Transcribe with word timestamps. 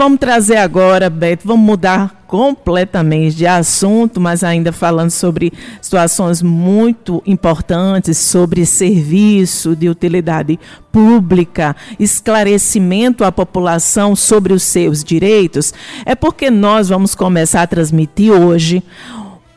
Vamos 0.00 0.18
trazer 0.18 0.56
agora, 0.56 1.10
Beto, 1.10 1.46
vamos 1.46 1.66
mudar 1.66 2.24
completamente 2.26 3.36
de 3.36 3.46
assunto, 3.46 4.18
mas 4.18 4.42
ainda 4.42 4.72
falando 4.72 5.10
sobre 5.10 5.52
situações 5.78 6.40
muito 6.40 7.22
importantes, 7.26 8.16
sobre 8.16 8.64
serviço 8.64 9.76
de 9.76 9.90
utilidade 9.90 10.58
pública, 10.90 11.76
esclarecimento 11.98 13.24
à 13.24 13.30
população 13.30 14.16
sobre 14.16 14.54
os 14.54 14.62
seus 14.62 15.04
direitos, 15.04 15.74
é 16.06 16.14
porque 16.14 16.50
nós 16.50 16.88
vamos 16.88 17.14
começar 17.14 17.60
a 17.60 17.66
transmitir 17.66 18.32
hoje 18.32 18.82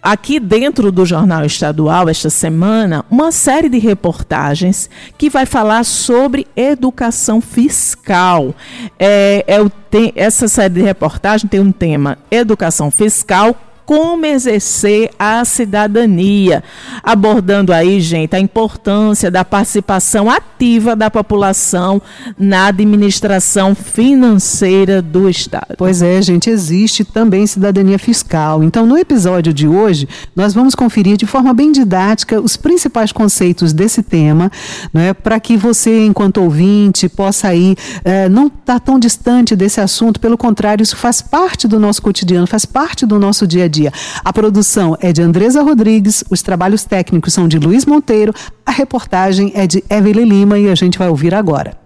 aqui 0.04 0.38
dentro 0.38 0.91
do 0.91 1.05
Jornal 1.05 1.45
Estadual, 1.45 2.09
esta 2.09 2.29
semana, 2.29 3.05
uma 3.09 3.31
série 3.31 3.69
de 3.69 3.77
reportagens 3.77 4.89
que 5.18 5.29
vai 5.29 5.45
falar 5.45 5.86
sobre 5.86 6.45
educação 6.55 7.39
fiscal. 7.39 8.54
É, 9.00 9.45
é 9.47 9.61
o, 9.61 9.69
tem, 9.69 10.11
essa 10.15 10.50
série 10.50 10.73
de 10.73 10.81
reportagens 10.81 11.50
tem 11.50 11.61
um 11.61 11.71
tema: 11.71 12.18
educação 12.29 12.92
fiscal 12.92 13.55
como 13.86 14.25
exercer 14.25 15.11
a 15.18 15.43
cidadania, 15.46 16.64
abordando 17.04 17.73
aí, 17.73 18.00
gente, 18.00 18.36
a 18.36 18.39
importância 18.39 19.29
da 19.29 19.43
participação 19.43 20.29
ativa 20.29 20.96
da 20.96 21.09
população 21.11 22.01
na 22.37 22.68
administração 22.68 23.75
financeira 23.75 25.01
do 25.01 25.29
Estado. 25.29 25.75
Pois 25.78 26.01
é, 26.01 26.21
gente, 26.21 26.50
existe 26.50 27.04
também 27.04 27.46
cidadania 27.46 28.00
fiscal. 28.00 28.64
Então, 28.64 28.86
no 28.86 28.97
episódio 28.97 29.54
de 29.54 29.68
hoje, 29.68 30.07
nós 30.36 30.54
vamos 30.54 30.75
conferir 30.75 31.18
de 31.18 31.25
forma 31.25 31.54
bem 31.54 31.71
didática 31.71 32.39
os 32.39 32.56
principais 32.56 33.11
conceitos 33.11 33.73
desse 33.73 34.02
tema, 34.02 34.52
né, 34.94 35.14
para 35.14 35.39
que 35.39 35.58
você, 35.58 36.06
enquanto 36.06 36.38
ouvinte, 36.38 37.09
possa 37.09 37.50
aí 37.50 37.75
é, 38.03 38.30
não 38.30 38.47
estar 38.47 38.73
tá 38.73 38.80
tão 38.80 39.00
distante 39.00 39.56
desse 39.56 39.81
assunto, 39.81 40.20
pelo 40.20 40.38
contrário, 40.38 40.84
isso 40.84 40.95
faz 40.95 41.22
parte 41.22 41.67
do 41.67 41.80
nosso 41.80 42.02
cotidiano, 42.02 42.47
faz 42.47 42.66
parte 42.66 43.06
do 43.06 43.20
nosso 43.20 43.45
dia 43.45 43.66
a 43.66 43.67
dia. 43.73 43.91
A 44.23 44.31
produção 44.31 44.95
é 45.02 45.11
de 45.11 45.22
Andresa 45.22 45.61
Rodrigues, 45.61 46.23
os 46.30 46.42
trabalhos 46.42 46.86
técnicos 46.86 47.34
são 47.34 47.48
de 47.48 47.59
Luiz 47.59 47.86
Monteiro, 47.86 48.34
a 48.66 48.72
reportagem 48.72 49.52
é 49.56 49.67
de 49.67 49.84
Evelyn 49.89 50.25
Lima 50.25 50.59
e 50.59 50.70
a 50.70 50.75
gente 50.75 50.98
vai 50.98 51.09
ouvir 51.09 51.34
agora. 51.34 51.83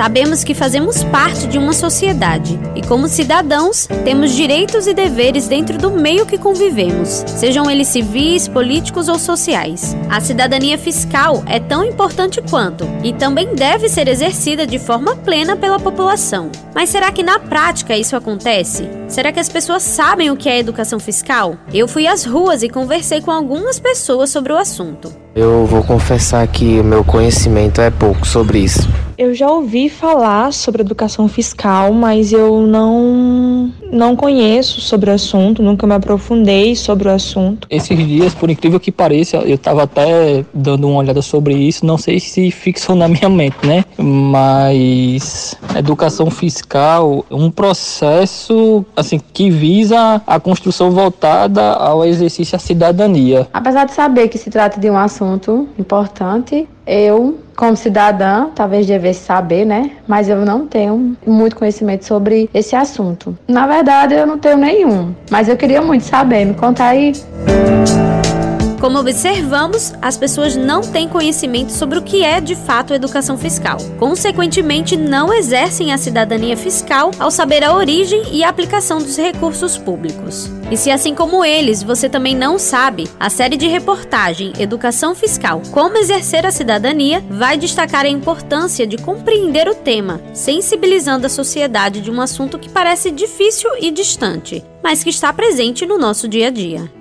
Sabemos 0.00 0.42
que 0.42 0.54
fazemos 0.54 1.04
parte 1.04 1.46
de 1.46 1.58
uma 1.58 1.74
sociedade 1.74 2.58
e, 2.74 2.80
como 2.80 3.06
cidadãos, 3.06 3.86
temos 4.02 4.32
direitos 4.32 4.86
e 4.86 4.94
deveres 4.94 5.46
dentro 5.46 5.76
do 5.76 5.90
meio 5.90 6.24
que 6.24 6.38
convivemos, 6.38 7.22
sejam 7.26 7.70
eles 7.70 7.88
civis, 7.88 8.48
políticos 8.48 9.08
ou 9.08 9.18
sociais. 9.18 9.94
A 10.08 10.18
cidadania 10.18 10.78
fiscal 10.78 11.44
é 11.46 11.60
tão 11.60 11.84
importante 11.84 12.40
quanto 12.48 12.88
e 13.04 13.12
também 13.12 13.54
deve 13.54 13.90
ser 13.90 14.08
exercida 14.08 14.66
de 14.66 14.78
forma 14.78 15.16
plena 15.16 15.54
pela 15.54 15.78
população. 15.78 16.50
Mas 16.74 16.88
será 16.88 17.12
que 17.12 17.22
na 17.22 17.38
prática 17.38 17.94
isso 17.94 18.16
acontece? 18.16 18.88
Será 19.06 19.30
que 19.30 19.40
as 19.40 19.50
pessoas 19.50 19.82
sabem 19.82 20.30
o 20.30 20.36
que 20.36 20.48
é 20.48 20.58
educação 20.58 20.98
fiscal? 20.98 21.58
Eu 21.74 21.86
fui 21.86 22.06
às 22.06 22.24
ruas 22.24 22.62
e 22.62 22.70
conversei 22.70 23.20
com 23.20 23.30
algumas 23.30 23.78
pessoas 23.78 24.30
sobre 24.30 24.50
o 24.50 24.56
assunto. 24.56 25.14
Eu 25.34 25.64
vou 25.64 25.82
confessar 25.82 26.46
que 26.48 26.82
meu 26.82 27.04
conhecimento 27.04 27.80
é 27.80 27.90
pouco 27.90 28.26
sobre 28.26 28.58
isso. 28.58 28.88
Eu 29.16 29.34
já 29.34 29.48
ouvi 29.48 29.88
falar 29.88 30.52
sobre 30.52 30.82
educação 30.82 31.28
fiscal, 31.28 31.92
mas 31.92 32.32
eu 32.32 32.60
não 32.62 33.72
não 33.90 34.16
conheço 34.16 34.80
sobre 34.80 35.10
o 35.10 35.14
assunto, 35.14 35.62
nunca 35.62 35.86
me 35.86 35.94
aprofundei 35.94 36.74
sobre 36.74 37.08
o 37.08 37.12
assunto. 37.12 37.66
Esses 37.70 37.98
dias, 37.98 38.34
por 38.34 38.50
incrível 38.50 38.80
que 38.80 38.92
pareça, 38.92 39.38
eu 39.38 39.54
estava 39.54 39.82
até 39.82 40.44
dando 40.52 40.88
uma 40.88 40.98
olhada 40.98 41.22
sobre 41.22 41.54
isso, 41.54 41.84
não 41.84 41.98
sei 41.98 42.20
se 42.20 42.50
fixou 42.50 42.94
na 42.94 43.08
minha 43.08 43.28
mente, 43.28 43.56
né? 43.66 43.84
Mas 43.98 45.56
educação 45.76 46.30
fiscal, 46.30 47.24
um 47.30 47.50
processo 47.50 48.84
assim 48.96 49.20
que 49.32 49.50
visa 49.50 50.22
a 50.26 50.40
construção 50.40 50.90
voltada 50.90 51.72
ao 51.72 52.04
exercício 52.04 52.52
da 52.52 52.58
cidadania. 52.58 53.48
Apesar 53.52 53.84
de 53.84 53.92
saber 53.92 54.28
que 54.28 54.38
se 54.38 54.50
trata 54.50 54.80
de 54.80 54.90
um 54.90 54.96
assunto 54.96 55.68
importante, 55.78 56.68
eu, 56.86 57.38
como 57.60 57.76
cidadã, 57.76 58.46
talvez 58.54 58.86
devesse 58.86 59.20
saber, 59.20 59.66
né? 59.66 59.90
Mas 60.08 60.30
eu 60.30 60.46
não 60.46 60.66
tenho 60.66 61.14
muito 61.26 61.54
conhecimento 61.56 62.06
sobre 62.06 62.48
esse 62.54 62.74
assunto. 62.74 63.36
Na 63.46 63.66
verdade, 63.66 64.14
eu 64.14 64.26
não 64.26 64.38
tenho 64.38 64.56
nenhum, 64.56 65.14
mas 65.30 65.46
eu 65.46 65.58
queria 65.58 65.82
muito 65.82 66.04
saber. 66.04 66.46
Me 66.46 66.54
conta 66.54 66.84
aí. 66.84 67.12
Como 68.80 68.98
observamos, 68.98 69.92
as 70.00 70.16
pessoas 70.16 70.56
não 70.56 70.80
têm 70.80 71.06
conhecimento 71.06 71.70
sobre 71.70 71.98
o 71.98 72.02
que 72.02 72.24
é 72.24 72.40
de 72.40 72.56
fato 72.56 72.94
educação 72.94 73.36
fiscal. 73.36 73.76
Consequentemente, 73.98 74.96
não 74.96 75.34
exercem 75.34 75.92
a 75.92 75.98
cidadania 75.98 76.56
fiscal 76.56 77.10
ao 77.18 77.30
saber 77.30 77.62
a 77.62 77.74
origem 77.74 78.22
e 78.32 78.42
a 78.42 78.48
aplicação 78.48 78.96
dos 78.96 79.18
recursos 79.18 79.76
públicos. 79.76 80.50
E 80.70 80.78
se 80.78 80.90
assim 80.90 81.14
como 81.14 81.44
eles, 81.44 81.82
você 81.82 82.08
também 82.08 82.34
não 82.34 82.58
sabe, 82.58 83.06
a 83.20 83.28
série 83.28 83.58
de 83.58 83.68
reportagem 83.68 84.54
Educação 84.58 85.14
Fiscal: 85.14 85.60
Como 85.70 85.98
exercer 85.98 86.46
a 86.46 86.50
cidadania 86.50 87.22
vai 87.28 87.58
destacar 87.58 88.06
a 88.06 88.08
importância 88.08 88.86
de 88.86 88.96
compreender 88.96 89.68
o 89.68 89.74
tema, 89.74 90.22
sensibilizando 90.32 91.26
a 91.26 91.30
sociedade 91.30 92.00
de 92.00 92.10
um 92.10 92.18
assunto 92.18 92.58
que 92.58 92.70
parece 92.70 93.10
difícil 93.10 93.70
e 93.78 93.90
distante, 93.90 94.64
mas 94.82 95.04
que 95.04 95.10
está 95.10 95.30
presente 95.34 95.84
no 95.84 95.98
nosso 95.98 96.26
dia 96.26 96.46
a 96.46 96.50
dia. 96.50 96.99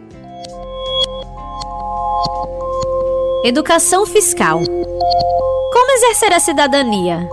Educação 3.41 4.05
fiscal. 4.05 4.59
Como 4.59 5.91
exercer 5.91 6.33
a 6.33 6.41
cidadania? 6.41 7.25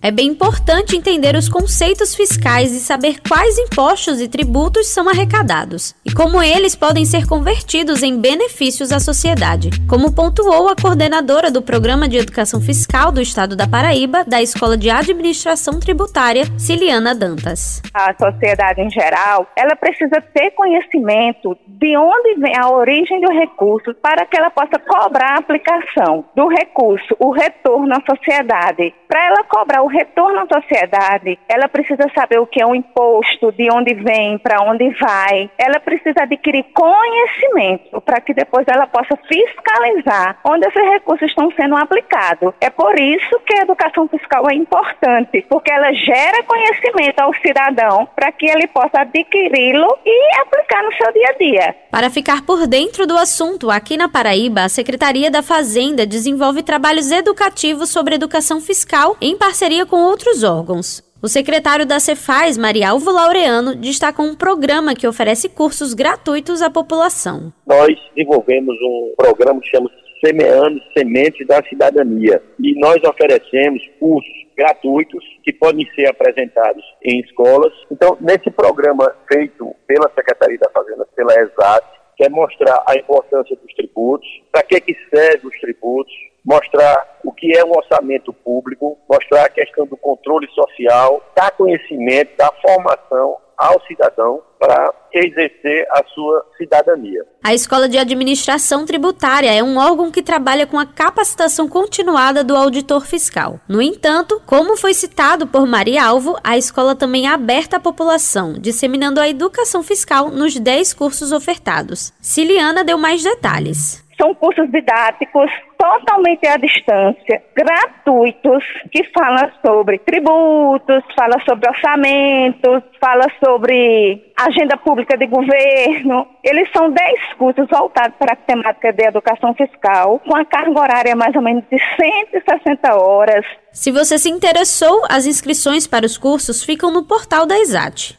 É 0.00 0.12
bem 0.12 0.28
importante 0.28 0.96
entender 0.96 1.34
os 1.34 1.48
conceitos 1.48 2.14
fiscais 2.14 2.70
e 2.70 2.78
saber 2.78 3.20
quais 3.20 3.58
impostos 3.58 4.20
e 4.20 4.28
tributos 4.28 4.86
são 4.86 5.08
arrecadados 5.08 5.92
e 6.06 6.14
como 6.14 6.40
eles 6.40 6.76
podem 6.76 7.04
ser 7.04 7.26
convertidos 7.26 8.04
em 8.04 8.20
benefícios 8.20 8.92
à 8.92 9.00
sociedade, 9.00 9.70
como 9.88 10.14
pontuou 10.14 10.68
a 10.68 10.76
coordenadora 10.80 11.50
do 11.50 11.60
Programa 11.60 12.08
de 12.08 12.16
Educação 12.16 12.60
Fiscal 12.60 13.10
do 13.10 13.20
Estado 13.20 13.56
da 13.56 13.66
Paraíba, 13.66 14.24
da 14.24 14.40
Escola 14.40 14.76
de 14.76 14.88
Administração 14.88 15.80
Tributária, 15.80 16.44
Ciliana 16.56 17.12
Dantas. 17.12 17.82
A 17.92 18.14
sociedade 18.14 18.80
em 18.80 18.90
geral, 18.90 19.48
ela 19.56 19.74
precisa 19.74 20.20
ter 20.32 20.52
conhecimento 20.52 21.58
de 21.66 21.96
onde 21.96 22.34
vem 22.36 22.56
a 22.56 22.70
origem 22.70 23.20
do 23.20 23.32
recurso 23.32 23.92
para 23.94 24.24
que 24.26 24.38
ela 24.38 24.50
possa 24.50 24.78
cobrar 24.78 25.34
a 25.34 25.38
aplicação 25.38 26.24
do 26.36 26.46
recurso, 26.46 27.16
o 27.18 27.32
retorno 27.32 27.94
à 27.94 28.02
sociedade. 28.08 28.94
Para 29.08 29.26
ela 29.26 29.42
cobrar 29.44 29.82
o 29.82 29.87
retorno 29.88 30.40
à 30.40 30.46
sociedade, 30.60 31.38
ela 31.48 31.68
precisa 31.68 32.06
saber 32.14 32.38
o 32.38 32.46
que 32.46 32.62
é 32.62 32.66
um 32.66 32.74
imposto, 32.74 33.50
de 33.52 33.68
onde 33.72 33.94
vem, 33.94 34.38
para 34.38 34.62
onde 34.62 34.88
vai. 35.00 35.50
Ela 35.58 35.80
precisa 35.80 36.22
adquirir 36.22 36.64
conhecimento 36.72 38.00
para 38.00 38.20
que 38.20 38.32
depois 38.32 38.66
ela 38.68 38.86
possa 38.86 39.18
fiscalizar 39.28 40.38
onde 40.44 40.66
esses 40.66 40.82
recursos 40.90 41.28
estão 41.28 41.50
sendo 41.52 41.76
aplicados. 41.76 42.54
É 42.60 42.70
por 42.70 42.98
isso 42.98 43.40
que 43.46 43.58
a 43.58 43.62
educação 43.62 44.06
fiscal 44.08 44.48
é 44.50 44.54
importante, 44.54 45.44
porque 45.48 45.70
ela 45.70 45.92
gera 45.92 46.42
conhecimento 46.44 47.20
ao 47.20 47.34
cidadão 47.34 48.08
para 48.14 48.30
que 48.32 48.46
ele 48.46 48.66
possa 48.68 49.00
adquiri-lo 49.00 49.98
e 50.04 50.40
aplicar 50.40 50.82
no 50.82 50.92
seu 50.94 51.12
dia 51.12 51.28
a 51.28 51.38
dia. 51.38 51.76
Para 51.90 52.10
ficar 52.10 52.42
por 52.42 52.66
dentro 52.66 53.06
do 53.06 53.16
assunto, 53.16 53.70
aqui 53.70 53.96
na 53.96 54.08
Paraíba, 54.08 54.62
a 54.62 54.68
Secretaria 54.68 55.30
da 55.30 55.42
Fazenda 55.42 56.06
desenvolve 56.06 56.62
trabalhos 56.62 57.10
educativos 57.10 57.90
sobre 57.90 58.14
educação 58.14 58.60
fiscal 58.60 59.16
em 59.20 59.36
parceria 59.36 59.77
com 59.86 59.96
outros 59.96 60.42
órgãos. 60.42 61.02
O 61.20 61.26
secretário 61.26 61.84
da 61.84 61.98
Cefaz, 61.98 62.56
Marialvo 62.56 63.10
Laureano, 63.10 63.74
destaca 63.74 64.22
um 64.22 64.36
programa 64.36 64.94
que 64.94 65.06
oferece 65.06 65.48
cursos 65.48 65.92
gratuitos 65.92 66.62
à 66.62 66.70
população. 66.70 67.52
Nós 67.66 67.98
desenvolvemos 68.14 68.76
um 68.80 69.14
programa 69.16 69.60
que 69.60 69.68
chama 69.68 69.90
Semeando 70.24 70.80
Sementes 70.96 71.44
da 71.46 71.60
Cidadania 71.68 72.40
e 72.60 72.78
nós 72.78 73.02
oferecemos 73.02 73.82
cursos 73.98 74.32
gratuitos 74.56 75.24
que 75.44 75.52
podem 75.52 75.88
ser 75.94 76.06
apresentados 76.06 76.84
em 77.02 77.20
escolas. 77.20 77.72
Então, 77.90 78.16
nesse 78.20 78.50
programa 78.50 79.12
feito 79.32 79.74
pela 79.86 80.10
Secretaria 80.14 80.58
da 80.58 80.70
Fazenda, 80.70 81.06
pela 81.16 81.32
ESAT, 81.32 81.97
quer 82.18 82.28
mostrar 82.28 82.82
a 82.86 82.96
importância 82.96 83.56
dos 83.56 83.72
tributos, 83.74 84.28
para 84.50 84.64
que, 84.64 84.80
que 84.80 84.96
servem 85.08 85.48
os 85.48 85.60
tributos, 85.60 86.12
mostrar 86.44 87.18
o 87.24 87.32
que 87.32 87.56
é 87.56 87.64
um 87.64 87.70
orçamento 87.70 88.32
público, 88.32 88.98
mostrar 89.08 89.44
a 89.44 89.48
questão 89.48 89.86
do 89.86 89.96
controle 89.96 90.48
social, 90.48 91.22
dar 91.36 91.52
conhecimento, 91.52 92.36
dar 92.36 92.52
formação 92.60 93.36
ao 93.58 93.80
cidadão 93.86 94.40
para 94.58 94.92
exercer 95.12 95.86
a 95.90 96.04
sua 96.14 96.46
cidadania. 96.56 97.24
A 97.42 97.54
Escola 97.54 97.88
de 97.88 97.98
Administração 97.98 98.86
Tributária 98.86 99.52
é 99.52 99.62
um 99.62 99.78
órgão 99.78 100.10
que 100.10 100.22
trabalha 100.22 100.66
com 100.66 100.78
a 100.78 100.86
capacitação 100.86 101.68
continuada 101.68 102.44
do 102.44 102.54
auditor 102.54 103.04
fiscal. 103.04 103.58
No 103.68 103.82
entanto, 103.82 104.40
como 104.46 104.76
foi 104.76 104.94
citado 104.94 105.46
por 105.46 105.66
Maria 105.66 106.04
Alvo, 106.04 106.36
a 106.44 106.56
escola 106.56 106.94
também 106.94 107.26
é 107.26 107.30
aberta 107.30 107.76
à 107.76 107.80
população, 107.80 108.54
disseminando 108.54 109.20
a 109.20 109.28
educação 109.28 109.82
fiscal 109.82 110.28
nos 110.28 110.58
10 110.58 110.94
cursos 110.94 111.32
ofertados. 111.32 112.12
Ciliana 112.20 112.84
deu 112.84 112.98
mais 112.98 113.22
detalhes. 113.22 114.07
São 114.20 114.34
cursos 114.34 114.68
didáticos 114.70 115.48
totalmente 115.78 116.44
à 116.48 116.56
distância, 116.56 117.40
gratuitos, 117.56 118.64
que 118.90 119.04
falam 119.16 119.48
sobre 119.64 119.98
tributos, 119.98 121.04
fala 121.16 121.38
sobre 121.48 121.68
orçamentos, 121.70 122.82
fala 123.00 123.26
sobre 123.42 124.32
agenda 124.36 124.76
pública 124.76 125.16
de 125.16 125.26
governo. 125.26 126.26
Eles 126.42 126.68
são 126.76 126.90
10 126.90 127.34
cursos 127.38 127.68
voltados 127.70 128.16
para 128.18 128.32
a 128.32 128.36
temática 128.36 128.92
de 128.92 129.06
educação 129.06 129.54
fiscal, 129.54 130.18
com 130.26 130.36
a 130.36 130.44
carga 130.44 130.80
horária 130.80 131.14
mais 131.14 131.34
ou 131.36 131.42
menos 131.42 131.62
de 131.70 131.78
160 131.78 132.96
horas. 132.96 133.46
Se 133.70 133.92
você 133.92 134.18
se 134.18 134.28
interessou, 134.28 135.04
as 135.08 135.26
inscrições 135.26 135.86
para 135.86 136.04
os 136.04 136.18
cursos 136.18 136.64
ficam 136.64 136.90
no 136.90 137.06
portal 137.06 137.46
da 137.46 137.56
Exat. 137.56 138.17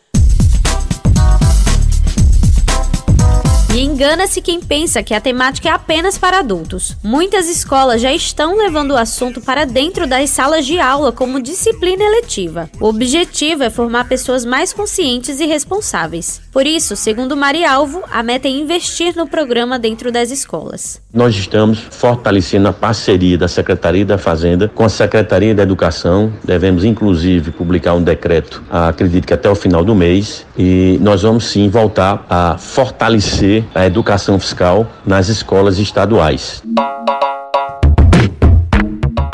E 3.72 3.82
engana-se 3.82 4.42
quem 4.42 4.60
pensa 4.60 5.04
que 5.04 5.14
a 5.14 5.22
temática 5.22 5.70
é 5.70 5.72
apenas 5.72 6.18
para 6.18 6.40
adultos. 6.40 6.98
Muitas 7.04 7.48
escolas 7.48 8.02
já 8.02 8.12
estão 8.12 8.58
levando 8.58 8.92
o 8.92 8.98
assunto 8.98 9.40
para 9.40 9.64
dentro 9.64 10.08
das 10.08 10.32
salas 10.32 10.66
de 10.66 10.80
aula 10.80 11.12
como 11.12 11.42
disciplina 11.42 12.04
eletiva. 12.04 12.68
O 12.80 12.88
objetivo 12.88 13.64
é 13.64 13.70
formar 13.70 14.10
pessoas 14.10 14.44
mais 14.44 14.74
conscientes 14.74 15.40
e 15.40 15.46
responsáveis. 15.46 16.42
Por 16.52 16.66
isso, 16.66 16.96
segundo 16.96 17.38
Mari 17.38 17.64
Alvo, 17.64 18.04
a 18.12 18.24
meta 18.24 18.48
é 18.48 18.52
investir 18.52 19.16
no 19.16 19.28
programa 19.28 19.78
dentro 19.78 20.12
das 20.12 20.32
escolas. 20.32 21.00
Nós 21.14 21.36
estamos 21.36 21.80
fortalecendo 21.92 22.68
a 22.68 22.74
parceria 22.74 23.38
da 23.38 23.48
Secretaria 23.48 24.06
da 24.06 24.18
Fazenda 24.18 24.68
com 24.68 24.84
a 24.84 24.90
Secretaria 24.90 25.54
da 25.54 25.64
Educação. 25.64 26.34
Devemos, 26.44 26.84
inclusive, 26.84 27.52
publicar 27.52 27.94
um 27.94 28.02
decreto, 28.02 28.64
acredito 28.70 29.28
que 29.28 29.34
até 29.34 29.50
o 29.50 29.56
final 29.56 29.84
do 29.84 29.94
mês, 29.94 30.46
e 30.58 30.98
nós 31.02 31.22
vamos 31.22 31.46
sim 31.46 31.70
voltar 31.70 32.26
a 32.30 32.58
fortalecer 32.58 33.59
a 33.74 33.86
educação 33.86 34.40
fiscal 34.40 34.88
nas 35.06 35.30
escolas 35.30 35.80
estaduais. 35.80 36.64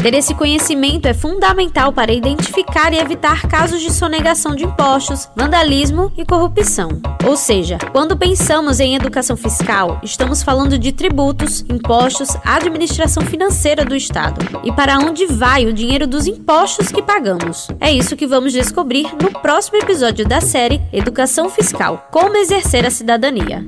Ter 0.05 0.13
esse 0.13 0.35
conhecimento 0.35 1.07
é 1.07 1.15
fundamental 1.15 1.91
para 1.91 2.13
identificar 2.13 2.93
e 2.93 2.99
evitar 2.99 3.47
casos 3.47 3.81
de 3.81 3.91
sonegação 3.91 4.53
de 4.53 4.63
impostos, 4.63 5.27
vandalismo 5.35 6.13
e 6.15 6.23
corrupção. 6.23 6.89
Ou 7.25 7.35
seja, 7.35 7.79
quando 7.91 8.15
pensamos 8.15 8.79
em 8.79 8.93
educação 8.93 9.35
fiscal, 9.35 9.99
estamos 10.03 10.43
falando 10.43 10.77
de 10.77 10.91
tributos, 10.91 11.61
impostos, 11.61 12.37
administração 12.45 13.25
financeira 13.25 13.83
do 13.83 13.95
Estado 13.95 14.45
e 14.63 14.71
para 14.71 14.99
onde 14.99 15.25
vai 15.25 15.65
o 15.65 15.73
dinheiro 15.73 16.05
dos 16.05 16.27
impostos 16.27 16.91
que 16.91 17.01
pagamos. 17.01 17.67
É 17.81 17.91
isso 17.91 18.15
que 18.15 18.27
vamos 18.27 18.53
descobrir 18.53 19.11
no 19.19 19.31
próximo 19.31 19.79
episódio 19.79 20.23
da 20.23 20.39
série 20.39 20.83
Educação 20.93 21.49
Fiscal 21.49 22.09
Como 22.11 22.37
Exercer 22.37 22.85
a 22.85 22.91
Cidadania. 22.91 23.65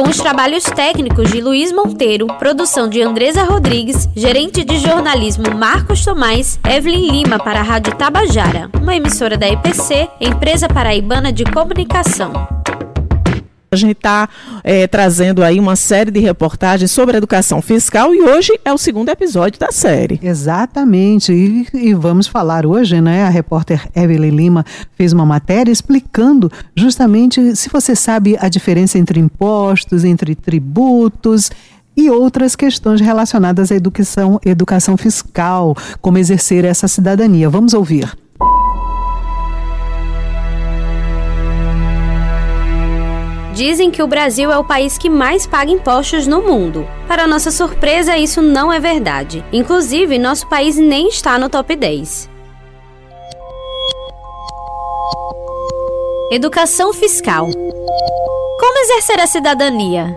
Com 0.00 0.08
os 0.08 0.16
trabalhos 0.16 0.64
técnicos 0.64 1.30
de 1.30 1.42
Luiz 1.42 1.70
Monteiro, 1.72 2.26
produção 2.38 2.88
de 2.88 3.02
Andresa 3.02 3.44
Rodrigues, 3.44 4.08
gerente 4.16 4.64
de 4.64 4.78
jornalismo 4.78 5.54
Marcos 5.54 6.02
Tomás, 6.02 6.58
Evelyn 6.66 7.10
Lima 7.10 7.38
para 7.38 7.60
a 7.60 7.62
Rádio 7.62 7.94
Tabajara, 7.94 8.70
uma 8.80 8.96
emissora 8.96 9.36
da 9.36 9.46
EPC, 9.46 10.08
Empresa 10.18 10.68
Paraibana 10.68 11.30
de 11.30 11.44
Comunicação. 11.44 12.59
A 13.72 13.76
gente 13.76 13.98
está 13.98 14.28
é, 14.64 14.88
trazendo 14.88 15.44
aí 15.44 15.60
uma 15.60 15.76
série 15.76 16.10
de 16.10 16.18
reportagens 16.18 16.90
sobre 16.90 17.16
educação 17.16 17.62
fiscal 17.62 18.12
e 18.12 18.20
hoje 18.20 18.58
é 18.64 18.72
o 18.72 18.76
segundo 18.76 19.10
episódio 19.10 19.60
da 19.60 19.70
série. 19.70 20.18
Exatamente. 20.20 21.32
E, 21.32 21.68
e, 21.72 21.94
vamos 21.94 22.26
falar 22.26 22.66
hoje, 22.66 23.00
né? 23.00 23.22
A 23.22 23.28
repórter 23.28 23.88
Evelyn 23.94 24.34
Lima 24.34 24.66
fez 24.96 25.12
uma 25.12 25.24
matéria 25.24 25.70
explicando 25.70 26.50
justamente 26.74 27.54
se 27.54 27.68
você 27.68 27.94
sabe 27.94 28.36
a 28.40 28.48
diferença 28.48 28.98
entre 28.98 29.20
impostos, 29.20 30.02
entre 30.02 30.34
tributos 30.34 31.48
e 31.96 32.10
outras 32.10 32.56
questões 32.56 33.00
relacionadas 33.00 33.70
à 33.70 33.76
educação, 33.76 34.40
educação 34.44 34.96
fiscal, 34.96 35.76
como 36.00 36.18
exercer 36.18 36.64
essa 36.64 36.88
cidadania. 36.88 37.48
Vamos 37.48 37.72
ouvir. 37.72 38.10
Dizem 43.60 43.90
que 43.90 44.02
o 44.02 44.06
Brasil 44.06 44.50
é 44.50 44.56
o 44.56 44.64
país 44.64 44.96
que 44.96 45.10
mais 45.10 45.46
paga 45.46 45.70
impostos 45.70 46.26
no 46.26 46.40
mundo. 46.40 46.88
Para 47.06 47.26
nossa 47.26 47.50
surpresa, 47.50 48.16
isso 48.16 48.40
não 48.40 48.72
é 48.72 48.80
verdade. 48.80 49.44
Inclusive, 49.52 50.18
nosso 50.18 50.48
país 50.48 50.78
nem 50.78 51.08
está 51.08 51.38
no 51.38 51.50
top 51.50 51.76
10. 51.76 52.30
Educação 56.32 56.94
fiscal. 56.94 57.50
Como 58.58 58.78
exercer 58.78 59.20
a 59.20 59.26
cidadania? 59.26 60.16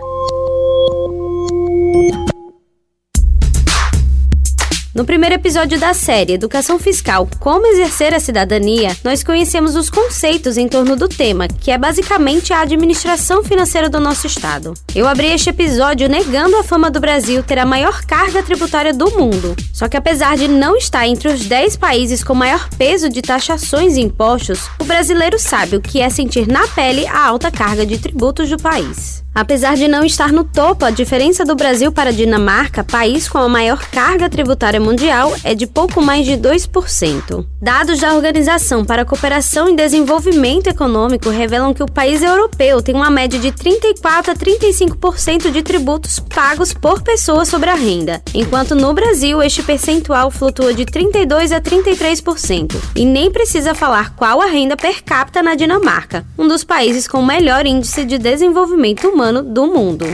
No 4.94 5.04
primeiro 5.04 5.34
episódio 5.34 5.76
da 5.76 5.92
série 5.92 6.34
Educação 6.34 6.78
Fiscal 6.78 7.28
Como 7.40 7.66
Exercer 7.66 8.14
a 8.14 8.20
Cidadania, 8.20 8.96
nós 9.02 9.24
conhecemos 9.24 9.74
os 9.74 9.90
conceitos 9.90 10.56
em 10.56 10.68
torno 10.68 10.94
do 10.94 11.08
tema, 11.08 11.48
que 11.48 11.72
é 11.72 11.76
basicamente 11.76 12.52
a 12.52 12.60
administração 12.60 13.42
financeira 13.42 13.88
do 13.88 13.98
nosso 13.98 14.28
Estado. 14.28 14.72
Eu 14.94 15.08
abri 15.08 15.26
este 15.26 15.50
episódio 15.50 16.08
negando 16.08 16.56
a 16.56 16.62
fama 16.62 16.92
do 16.92 17.00
Brasil 17.00 17.42
ter 17.42 17.58
a 17.58 17.66
maior 17.66 18.04
carga 18.04 18.40
tributária 18.40 18.94
do 18.94 19.10
mundo. 19.10 19.56
Só 19.72 19.88
que 19.88 19.96
apesar 19.96 20.36
de 20.36 20.46
não 20.46 20.76
estar 20.76 21.08
entre 21.08 21.26
os 21.26 21.44
10 21.44 21.76
países 21.76 22.22
com 22.22 22.32
maior 22.32 22.68
peso 22.78 23.08
de 23.08 23.20
taxações 23.20 23.96
e 23.96 24.00
impostos, 24.00 24.70
o 24.80 24.84
brasileiro 24.84 25.40
sabe 25.40 25.74
o 25.74 25.82
que 25.82 26.00
é 26.00 26.08
sentir 26.08 26.46
na 26.46 26.68
pele 26.68 27.04
a 27.08 27.26
alta 27.26 27.50
carga 27.50 27.84
de 27.84 27.98
tributos 27.98 28.48
do 28.48 28.58
país. 28.58 29.24
Apesar 29.34 29.74
de 29.74 29.88
não 29.88 30.04
estar 30.04 30.30
no 30.32 30.44
topo, 30.44 30.84
a 30.84 30.90
diferença 30.90 31.44
do 31.44 31.56
Brasil 31.56 31.90
para 31.90 32.10
a 32.10 32.12
Dinamarca, 32.12 32.84
país 32.84 33.28
com 33.28 33.38
a 33.38 33.48
maior 33.48 33.84
carga 33.90 34.30
tributária 34.30 34.78
mundial, 34.84 35.32
é 35.42 35.54
de 35.54 35.66
pouco 35.66 36.02
mais 36.02 36.26
de 36.26 36.32
2%. 36.32 37.46
Dados 37.60 37.98
da 37.98 38.14
Organização 38.14 38.84
para 38.84 39.02
a 39.02 39.04
Cooperação 39.04 39.68
e 39.68 39.74
Desenvolvimento 39.74 40.66
Econômico 40.66 41.30
revelam 41.30 41.72
que 41.72 41.82
o 41.82 41.90
país 41.90 42.22
europeu 42.22 42.82
tem 42.82 42.94
uma 42.94 43.10
média 43.10 43.38
de 43.38 43.50
34 43.50 44.32
a 44.32 44.34
35% 44.36 45.50
de 45.50 45.62
tributos 45.62 46.18
pagos 46.20 46.74
por 46.74 47.02
pessoa 47.02 47.44
sobre 47.44 47.70
a 47.70 47.74
renda, 47.74 48.22
enquanto 48.34 48.74
no 48.74 48.92
Brasil 48.92 49.42
este 49.42 49.62
percentual 49.62 50.30
flutua 50.30 50.74
de 50.74 50.84
32 50.84 51.50
a 51.50 51.60
33%. 51.60 52.76
E 52.94 53.06
nem 53.06 53.30
precisa 53.30 53.74
falar 53.74 54.14
qual 54.14 54.42
a 54.42 54.46
renda 54.46 54.76
per 54.76 55.02
capita 55.02 55.42
na 55.42 55.54
Dinamarca, 55.54 56.26
um 56.38 56.46
dos 56.46 56.62
países 56.62 57.08
com 57.08 57.24
melhor 57.24 57.66
índice 57.66 58.04
de 58.04 58.18
desenvolvimento 58.18 59.08
humano 59.08 59.42
do 59.42 59.66
mundo. 59.66 60.06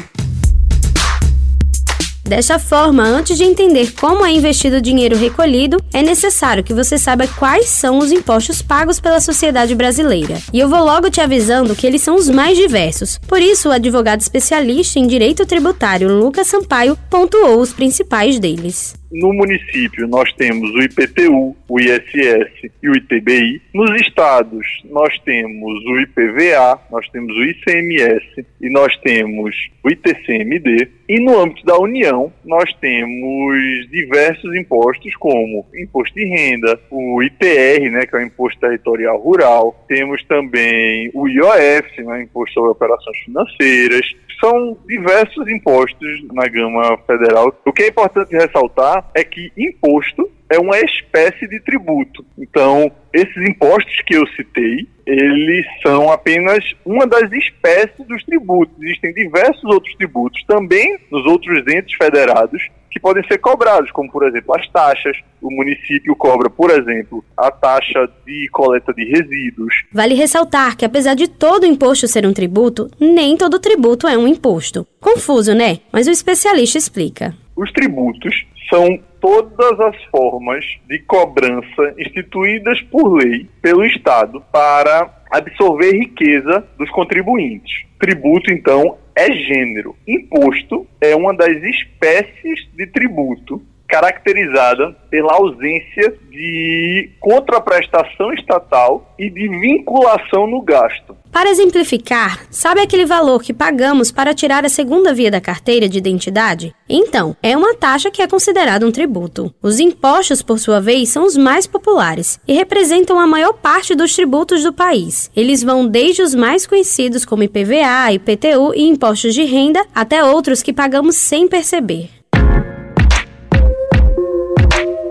Desta 2.30 2.60
forma, 2.60 3.02
antes 3.02 3.36
de 3.36 3.42
entender 3.42 3.90
como 3.98 4.24
é 4.24 4.30
investido 4.30 4.76
o 4.76 4.80
dinheiro 4.80 5.16
recolhido, 5.16 5.82
é 5.92 6.00
necessário 6.00 6.62
que 6.62 6.72
você 6.72 6.96
saiba 6.96 7.26
quais 7.26 7.68
são 7.68 7.98
os 7.98 8.12
impostos 8.12 8.62
pagos 8.62 9.00
pela 9.00 9.20
sociedade 9.20 9.74
brasileira. 9.74 10.40
E 10.52 10.60
eu 10.60 10.68
vou 10.68 10.84
logo 10.84 11.10
te 11.10 11.20
avisando 11.20 11.74
que 11.74 11.84
eles 11.84 12.02
são 12.02 12.14
os 12.14 12.28
mais 12.28 12.56
diversos. 12.56 13.18
Por 13.26 13.42
isso, 13.42 13.68
o 13.68 13.72
advogado 13.72 14.20
especialista 14.20 15.00
em 15.00 15.08
direito 15.08 15.44
tributário 15.44 16.20
Lucas 16.20 16.46
Sampaio 16.46 16.96
pontuou 17.10 17.60
os 17.60 17.72
principais 17.72 18.38
deles. 18.38 18.99
No 19.10 19.32
município, 19.32 20.06
nós 20.06 20.32
temos 20.34 20.70
o 20.72 20.82
IPTU, 20.82 21.56
o 21.68 21.80
ISS 21.80 22.70
e 22.80 22.88
o 22.88 22.96
ITBI. 22.96 23.60
Nos 23.74 24.00
estados, 24.00 24.64
nós 24.84 25.18
temos 25.24 25.84
o 25.84 25.98
IPVA, 25.98 26.80
nós 26.92 27.08
temos 27.08 27.36
o 27.36 27.42
ICMS 27.42 28.46
e 28.60 28.70
nós 28.70 28.96
temos 28.98 29.54
o 29.82 29.90
ITCMD. 29.90 30.88
E 31.08 31.18
no 31.18 31.40
âmbito 31.40 31.66
da 31.66 31.76
União, 31.76 32.32
nós 32.44 32.72
temos 32.80 33.90
diversos 33.90 34.54
impostos, 34.54 35.12
como 35.16 35.66
imposto 35.74 36.14
de 36.14 36.24
renda, 36.26 36.78
o 36.88 37.20
ITR, 37.20 37.90
né, 37.90 38.06
que 38.06 38.14
é 38.14 38.20
o 38.20 38.22
Imposto 38.22 38.60
Territorial 38.60 39.18
Rural. 39.20 39.84
Temos 39.88 40.22
também 40.24 41.10
o 41.14 41.26
IOF, 41.28 42.00
né, 42.02 42.22
Imposto 42.22 42.54
sobre 42.54 42.70
Operações 42.70 43.18
Financeiras 43.24 44.06
são 44.40 44.76
diversos 44.86 45.46
impostos 45.48 46.24
na 46.32 46.48
gama 46.48 46.96
federal. 47.06 47.54
O 47.64 47.72
que 47.72 47.84
é 47.84 47.88
importante 47.88 48.34
ressaltar 48.34 48.99
é 49.14 49.24
que 49.24 49.52
imposto 49.56 50.30
é 50.50 50.58
uma 50.58 50.78
espécie 50.80 51.46
de 51.48 51.60
tributo. 51.60 52.24
Então, 52.36 52.90
esses 53.12 53.36
impostos 53.48 54.00
que 54.04 54.16
eu 54.16 54.26
citei, 54.28 54.88
eles 55.06 55.64
são 55.82 56.10
apenas 56.10 56.64
uma 56.84 57.06
das 57.06 57.30
espécies 57.32 58.06
dos 58.06 58.24
tributos. 58.24 58.74
Existem 58.82 59.12
diversos 59.12 59.64
outros 59.64 59.94
tributos 59.94 60.42
também 60.44 60.98
nos 61.10 61.24
outros 61.26 61.58
entes 61.68 61.94
federados 61.96 62.62
que 62.90 62.98
podem 62.98 63.22
ser 63.28 63.38
cobrados, 63.38 63.90
como 63.92 64.10
por 64.10 64.26
exemplo 64.26 64.54
as 64.56 64.68
taxas. 64.68 65.16
O 65.40 65.50
município 65.50 66.14
cobra, 66.16 66.50
por 66.50 66.70
exemplo, 66.70 67.24
a 67.36 67.50
taxa 67.50 68.08
de 68.26 68.48
coleta 68.52 68.92
de 68.92 69.04
resíduos. 69.04 69.72
Vale 69.92 70.14
ressaltar 70.14 70.76
que 70.76 70.84
apesar 70.84 71.14
de 71.14 71.28
todo 71.28 71.64
imposto 71.64 72.08
ser 72.08 72.26
um 72.26 72.32
tributo, 72.32 72.90
nem 73.00 73.36
todo 73.36 73.60
tributo 73.60 74.06
é 74.06 74.18
um 74.18 74.28
imposto. 74.28 74.86
Confuso, 75.00 75.54
né? 75.54 75.78
Mas 75.92 76.08
o 76.08 76.10
especialista 76.10 76.76
explica. 76.76 77.34
Os 77.60 77.70
tributos 77.72 78.46
são 78.70 78.98
todas 79.20 79.78
as 79.80 80.02
formas 80.04 80.64
de 80.88 80.98
cobrança 81.00 81.94
instituídas 81.98 82.80
por 82.90 83.18
lei 83.18 83.50
pelo 83.60 83.84
Estado 83.84 84.42
para 84.50 85.10
absorver 85.30 85.92
riqueza 85.92 86.66
dos 86.78 86.88
contribuintes. 86.88 87.84
Tributo, 87.98 88.50
então, 88.50 88.96
é 89.14 89.30
gênero. 89.30 89.94
Imposto 90.08 90.86
é 91.02 91.14
uma 91.14 91.36
das 91.36 91.62
espécies 91.62 92.66
de 92.74 92.86
tributo 92.86 93.62
caracterizada 93.86 94.92
pela 95.10 95.34
ausência 95.34 96.14
de 96.30 97.10
contraprestação 97.20 98.32
estatal 98.32 99.14
e 99.18 99.28
de 99.28 99.48
vinculação 99.48 100.46
no 100.46 100.62
gasto. 100.62 101.14
Para 101.32 101.48
exemplificar, 101.48 102.40
sabe 102.50 102.80
aquele 102.80 103.06
valor 103.06 103.40
que 103.40 103.54
pagamos 103.54 104.10
para 104.10 104.34
tirar 104.34 104.64
a 104.64 104.68
segunda 104.68 105.14
via 105.14 105.30
da 105.30 105.40
carteira 105.40 105.88
de 105.88 105.96
identidade? 105.96 106.74
Então, 106.88 107.36
é 107.40 107.56
uma 107.56 107.72
taxa 107.72 108.10
que 108.10 108.20
é 108.20 108.26
considerada 108.26 108.84
um 108.84 108.90
tributo. 108.90 109.54
Os 109.62 109.78
impostos, 109.78 110.42
por 110.42 110.58
sua 110.58 110.80
vez, 110.80 111.08
são 111.08 111.24
os 111.24 111.36
mais 111.36 111.68
populares 111.68 112.40
e 112.48 112.52
representam 112.52 113.18
a 113.18 113.28
maior 113.28 113.52
parte 113.52 113.94
dos 113.94 114.14
tributos 114.14 114.64
do 114.64 114.72
país. 114.72 115.30
Eles 115.36 115.62
vão 115.62 115.86
desde 115.86 116.20
os 116.20 116.34
mais 116.34 116.66
conhecidos 116.66 117.24
como 117.24 117.44
IPVA, 117.44 118.12
IPTU 118.12 118.74
e 118.74 118.82
impostos 118.82 119.32
de 119.32 119.44
renda 119.44 119.86
até 119.94 120.24
outros 120.24 120.62
que 120.62 120.72
pagamos 120.72 121.14
sem 121.14 121.46
perceber. 121.46 122.19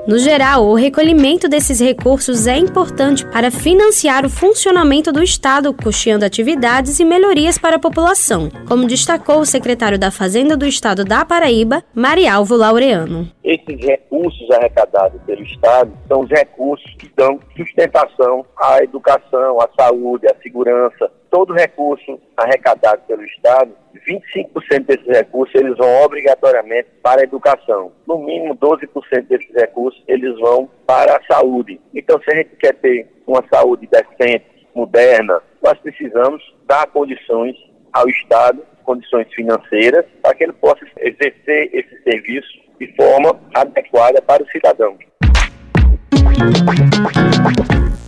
No 0.09 0.17
geral, 0.17 0.65
o 0.65 0.73
recolhimento 0.73 1.47
desses 1.47 1.79
recursos 1.79 2.47
é 2.47 2.57
importante 2.57 3.23
para 3.27 3.51
financiar 3.51 4.25
o 4.25 4.29
funcionamento 4.29 5.11
do 5.11 5.21
Estado, 5.21 5.71
custeando 5.71 6.25
atividades 6.25 6.99
e 6.99 7.05
melhorias 7.05 7.59
para 7.59 7.75
a 7.75 7.79
população, 7.79 8.49
como 8.67 8.87
destacou 8.87 9.39
o 9.39 9.45
secretário 9.45 9.99
da 9.99 10.09
Fazenda 10.09 10.57
do 10.57 10.65
Estado 10.65 11.05
da 11.05 11.23
Paraíba, 11.23 11.83
Marialvo 11.93 12.55
Laureano. 12.55 13.29
Esses 13.43 13.85
recursos 13.85 14.49
arrecadados 14.49 15.21
pelo 15.27 15.43
Estado 15.43 15.91
são 16.07 16.21
os 16.21 16.29
recursos 16.31 16.91
que 16.95 17.07
dão 17.15 17.39
sustentação 17.55 18.43
à 18.57 18.83
educação, 18.83 19.61
à 19.61 19.69
saúde, 19.79 20.25
à 20.25 20.35
segurança. 20.41 21.11
Todo 21.29 21.53
recurso 21.53 22.19
arrecadado 22.35 23.01
pelo 23.07 23.23
Estado 23.23 23.71
25% 24.07 24.85
desses 24.85 25.07
recursos 25.07 25.53
eles 25.55 25.77
vão 25.77 26.03
obrigatoriamente 26.03 26.89
para 27.01 27.21
a 27.21 27.23
educação. 27.23 27.91
No 28.07 28.17
mínimo 28.17 28.55
12% 28.55 29.27
desses 29.27 29.53
recursos 29.53 30.01
eles 30.07 30.37
vão 30.39 30.69
para 30.85 31.17
a 31.17 31.23
saúde. 31.31 31.79
Então, 31.93 32.19
se 32.21 32.31
a 32.31 32.35
gente 32.35 32.55
quer 32.55 32.73
ter 32.75 33.07
uma 33.27 33.43
saúde 33.51 33.87
decente, 33.87 34.45
moderna, 34.73 35.41
nós 35.61 35.77
precisamos 35.79 36.41
dar 36.65 36.87
condições 36.87 37.55
ao 37.91 38.07
Estado, 38.07 38.63
condições 38.83 39.27
financeiras, 39.33 40.05
para 40.21 40.33
que 40.35 40.43
ele 40.43 40.53
possa 40.53 40.85
exercer 40.97 41.69
esse 41.73 42.01
serviço 42.03 42.59
de 42.79 42.87
forma 42.95 43.39
adequada 43.53 44.21
para 44.21 44.41
o 44.41 44.49
cidadão. 44.49 44.97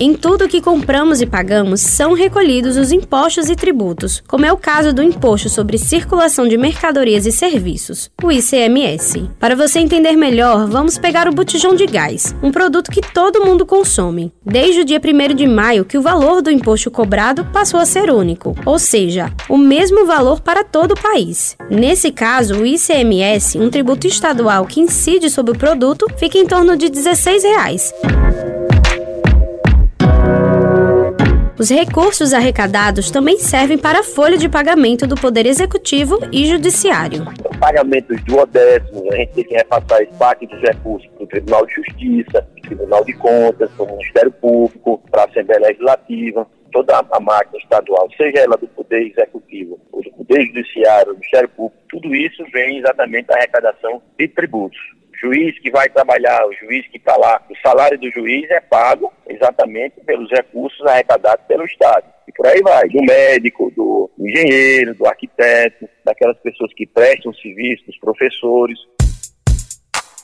Em 0.04 0.16
tudo 0.16 0.48
que 0.48 0.60
compramos 0.60 1.22
e 1.22 1.28
pagamos 1.28 1.80
são 1.80 2.14
recolhidos 2.14 2.76
os 2.76 2.92
impostos 2.92 3.52
e 3.52 3.56
tributos, 3.56 4.24
como 4.28 4.44
é 4.44 4.52
o 4.52 4.58
caso 4.58 4.92
do 4.92 5.04
Imposto 5.04 5.48
sobre 5.48 5.78
Circulação 5.78 6.48
de 6.48 6.58
Mercadorias 6.58 7.28
e 7.28 7.32
Serviços, 7.32 8.10
o 8.24 8.32
ICMS. 8.32 9.30
Para 9.40 9.56
você 9.56 9.78
entender 9.78 10.14
melhor, 10.14 10.66
vamos 10.66 10.98
pegar 10.98 11.28
o 11.28 11.32
botijão 11.32 11.76
de 11.76 11.86
gás, 11.86 12.36
um 12.42 12.50
produto 12.50 12.90
que 12.90 13.00
todo 13.14 13.46
mundo 13.46 13.64
consome. 13.64 14.34
Desde 14.44 14.82
o 14.82 14.86
dia 14.86 15.00
1 15.00 15.36
de 15.36 15.46
maio 15.46 15.86
que 15.86 16.00
o 16.00 16.02
valor 16.02 16.42
do 16.42 16.50
imposto 16.50 16.90
cobrado 16.90 17.46
passou 17.54 17.80
a 17.80 17.86
ser 17.86 18.10
único, 18.10 18.56
ou 18.66 18.80
seja, 18.80 19.32
o 19.48 19.56
mesmo 19.56 20.08
valor 20.08 20.42
para 20.42 20.64
todo 20.64 20.94
o 20.94 21.00
país. 21.00 21.56
Nesse 21.70 22.12
caso, 22.12 22.56
o 22.56 22.66
ICMS, 22.66 23.60
um 23.60 23.70
tributo 23.70 24.08
estadual 24.08 24.66
que 24.66 24.82
incide 24.82 25.30
sobre 25.30 25.52
o 25.52 25.58
produto, 25.58 26.08
fica 26.18 26.40
em 26.40 26.48
torno 26.48 26.76
de 26.76 26.90
16 26.90 27.44
reais. 27.44 27.94
Os 31.62 31.70
recursos 31.70 32.34
arrecadados 32.34 33.12
também 33.12 33.38
servem 33.38 33.78
para 33.78 34.00
a 34.00 34.04
folha 34.04 34.36
de 34.36 34.50
pagamento 34.50 35.06
do 35.06 35.14
Poder 35.14 35.46
Executivo 35.46 36.18
e 36.32 36.48
Judiciário. 36.48 37.24
Pagamentos 37.60 38.18
de 38.18 38.24
duodécimo, 38.24 39.14
a 39.14 39.16
gente 39.18 39.34
tem 39.34 39.44
que 39.44 39.54
repassar 39.54 40.04
parte 40.18 40.48
dos 40.48 40.60
recursos 40.60 41.08
para 41.12 41.24
o 41.24 41.28
Tribunal 41.28 41.64
de 41.68 41.76
Justiça, 41.76 42.48
Tribunal 42.64 43.06
de 43.06 43.14
Contas, 43.14 43.70
para 43.78 43.86
o 43.86 43.92
Ministério 43.92 44.32
Público, 44.32 45.04
para 45.12 45.22
a 45.22 45.26
Assembleia 45.26 45.68
Legislativa, 45.68 46.48
toda 46.72 46.98
a 46.98 47.20
máquina 47.20 47.60
estadual, 47.60 48.10
seja 48.18 48.40
ela 48.40 48.58
do 48.58 48.68
Poder 48.70 49.12
Executivo 49.12 49.80
ou 49.92 50.02
do 50.02 50.12
Poder 50.14 50.44
Judiciário, 50.48 51.14
do 51.14 51.20
Ministério 51.20 51.50
Público, 51.50 51.78
tudo 51.90 52.16
isso 52.16 52.44
vem 52.52 52.80
exatamente 52.80 53.28
da 53.28 53.36
arrecadação 53.36 54.02
de 54.18 54.28
tributos 54.30 54.80
juiz 55.22 55.58
que 55.60 55.70
vai 55.70 55.88
trabalhar, 55.90 56.46
o 56.48 56.54
juiz 56.54 56.88
que 56.88 56.98
está 56.98 57.16
lá, 57.16 57.42
o 57.50 57.56
salário 57.68 58.00
do 58.00 58.10
juiz 58.10 58.50
é 58.50 58.60
pago 58.60 59.14
exatamente 59.30 60.02
pelos 60.02 60.30
recursos 60.32 60.86
arrecadados 60.86 61.46
pelo 61.48 61.64
Estado. 61.66 62.06
E 62.28 62.32
por 62.32 62.48
aí 62.48 62.62
vai, 62.62 62.88
do 62.90 63.02
médico, 63.04 63.72
do 63.76 64.10
engenheiro, 64.20 64.96
do 64.96 65.06
arquiteto, 65.06 65.88
daquelas 66.04 66.38
pessoas 66.40 66.74
que 66.74 66.88
prestam 66.88 67.34
serviço, 67.34 67.86
dos 67.86 67.98
professores. 68.00 68.80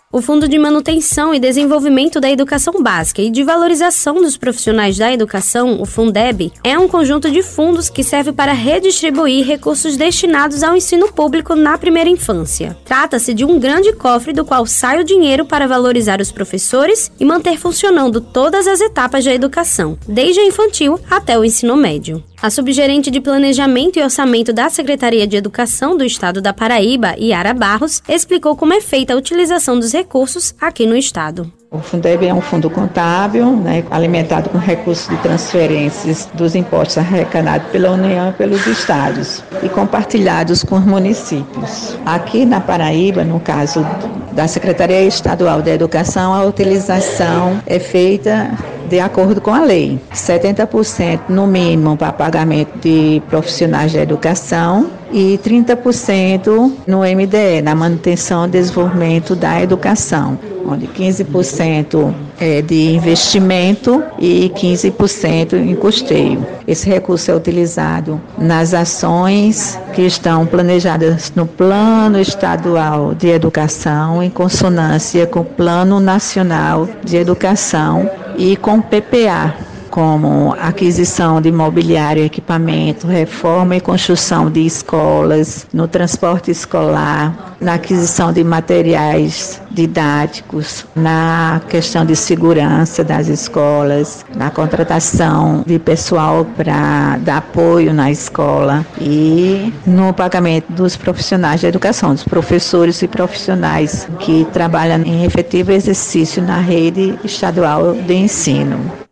O 0.09 0.21
Fundo 0.21 0.47
de 0.47 0.57
Manutenção 0.57 1.35
e 1.35 1.39
Desenvolvimento 1.39 2.21
da 2.21 2.31
Educação 2.31 2.81
Básica 2.81 3.21
e 3.21 3.29
de 3.29 3.43
Valorização 3.43 4.15
dos 4.15 4.37
Profissionais 4.37 4.97
da 4.97 5.11
Educação, 5.11 5.81
o 5.81 5.85
Fundeb, 5.85 6.49
é 6.63 6.79
um 6.79 6.87
conjunto 6.87 7.29
de 7.29 7.43
fundos 7.43 7.89
que 7.89 8.05
serve 8.05 8.31
para 8.31 8.53
redistribuir 8.53 9.45
recursos 9.45 9.97
destinados 9.97 10.63
ao 10.63 10.77
ensino 10.77 11.11
público 11.11 11.55
na 11.55 11.77
primeira 11.77 12.09
infância. 12.09 12.77
Trata-se 12.85 13.33
de 13.33 13.43
um 13.43 13.59
grande 13.59 13.91
cofre 13.91 14.31
do 14.31 14.45
qual 14.45 14.65
sai 14.65 15.01
o 15.01 15.03
dinheiro 15.03 15.45
para 15.45 15.67
valorizar 15.67 16.21
os 16.21 16.31
professores 16.31 17.11
e 17.19 17.25
manter 17.25 17.57
funcionando 17.57 18.21
todas 18.21 18.65
as 18.65 18.79
etapas 18.79 19.25
da 19.25 19.33
educação, 19.33 19.99
desde 20.07 20.39
a 20.39 20.45
infantil 20.45 20.97
até 21.11 21.37
o 21.37 21.43
ensino 21.43 21.75
médio. 21.75 22.23
A 22.39 22.51
subgerente 22.51 23.09
de 23.09 23.19
Planejamento 23.19 23.97
e 23.97 24.03
Orçamento 24.03 24.53
da 24.53 24.69
Secretaria 24.69 25.25
de 25.25 25.35
Educação 25.35 25.97
do 25.97 26.03
Estado 26.03 26.39
da 26.39 26.53
Paraíba, 26.53 27.15
Yara 27.19 27.51
Barros, 27.51 28.03
explicou 28.07 28.55
como 28.55 28.75
é 28.75 28.79
feita 28.79 29.13
a 29.13 29.17
utilização 29.17 29.79
dos 29.79 29.91
recursos 29.91 30.53
aqui 30.61 30.85
no 30.85 30.95
estado. 30.95 31.51
O 31.71 31.79
Fundeb 31.79 32.27
é 32.27 32.33
um 32.33 32.39
fundo 32.39 32.69
contábil, 32.69 33.51
né, 33.57 33.83
alimentado 33.89 34.49
com 34.49 34.57
recursos 34.59 35.09
de 35.09 35.17
transferências 35.17 36.29
dos 36.35 36.53
impostos 36.53 36.99
arrecadados 36.99 37.69
pela 37.71 37.91
União 37.91 38.29
e 38.29 38.33
pelos 38.33 38.65
estados 38.67 39.43
e 39.63 39.67
compartilhados 39.67 40.63
com 40.63 40.75
os 40.75 40.85
municípios. 40.85 41.97
Aqui 42.05 42.45
na 42.45 42.61
Paraíba, 42.61 43.23
no 43.23 43.39
caso 43.39 43.85
da 44.31 44.47
Secretaria 44.47 45.01
Estadual 45.01 45.63
da 45.63 45.71
Educação, 45.71 46.35
a 46.35 46.45
utilização 46.45 47.59
é 47.65 47.79
feita 47.79 48.51
de 48.87 48.99
acordo 48.99 49.41
com 49.41 49.53
a 49.53 49.61
lei. 49.61 49.99
70% 50.13 51.21
no 51.29 51.45
mínimo 51.45 51.97
para 51.97 52.11
pagamento 52.11 52.77
de 52.79 53.21
profissionais 53.29 53.93
da 53.93 54.01
educação 54.01 54.89
e 55.11 55.39
30% 55.43 56.71
no 56.85 56.99
MDE, 56.99 57.61
na 57.63 57.73
manutenção 57.73 58.45
e 58.45 58.49
desenvolvimento 58.49 59.35
da 59.35 59.61
educação, 59.61 60.37
onde 60.65 60.87
15% 60.87 62.13
é 62.39 62.61
de 62.61 62.91
investimento 62.91 64.03
e 64.19 64.51
15% 64.55 65.53
em 65.53 65.75
custeio. 65.75 66.45
Esse 66.67 66.89
recurso 66.89 67.31
é 67.31 67.35
utilizado 67.35 68.21
nas 68.37 68.73
ações 68.73 69.79
que 69.93 70.01
estão 70.01 70.45
planejadas 70.45 71.31
no 71.35 71.45
Plano 71.45 72.19
Estadual 72.19 73.15
de 73.15 73.29
Educação, 73.29 74.21
em 74.21 74.29
consonância 74.29 75.25
com 75.25 75.39
o 75.39 75.45
Plano 75.45 75.99
Nacional 75.99 76.87
de 77.03 77.17
Educação 77.17 78.09
e 78.37 78.55
com 78.55 78.79
PPA, 78.79 79.55
como 79.97 80.55
aquisição 80.59 81.41
de 81.41 81.51
mobiliário 81.51 82.21
e 82.21 82.27
equipamento, 82.27 83.07
reforma 83.07 83.77
e 83.77 83.81
construção 83.81 84.47
de 84.47 84.63
escolas, 84.63 85.65
no 85.73 85.87
transporte 85.87 86.51
escolar, 86.51 87.55
na 87.59 87.73
aquisição 87.73 88.31
de 88.31 88.43
materiais 88.43 89.59
didáticos, 89.71 90.85
na 90.95 91.59
questão 91.67 92.05
de 92.05 92.15
segurança 92.15 93.03
das 93.03 93.27
escolas, 93.27 94.23
na 94.35 94.51
contratação 94.51 95.63
de 95.65 95.79
pessoal 95.79 96.45
para 96.45 97.17
dar 97.17 97.37
apoio 97.37 97.91
na 97.91 98.11
escola 98.11 98.85
e 99.01 99.73
no 99.83 100.13
pagamento 100.13 100.71
dos 100.73 100.95
profissionais 100.95 101.61
de 101.61 101.65
educação, 101.65 102.13
dos 102.13 102.23
professores 102.23 103.01
e 103.01 103.07
profissionais 103.07 104.07
que 104.19 104.45
trabalham 104.53 105.01
em 105.01 105.25
efetivo 105.25 105.71
exercício 105.71 106.39
na 106.39 106.59
rede 106.59 107.17
estadual 107.23 107.95
de 107.95 108.13
ensino. 108.13 109.06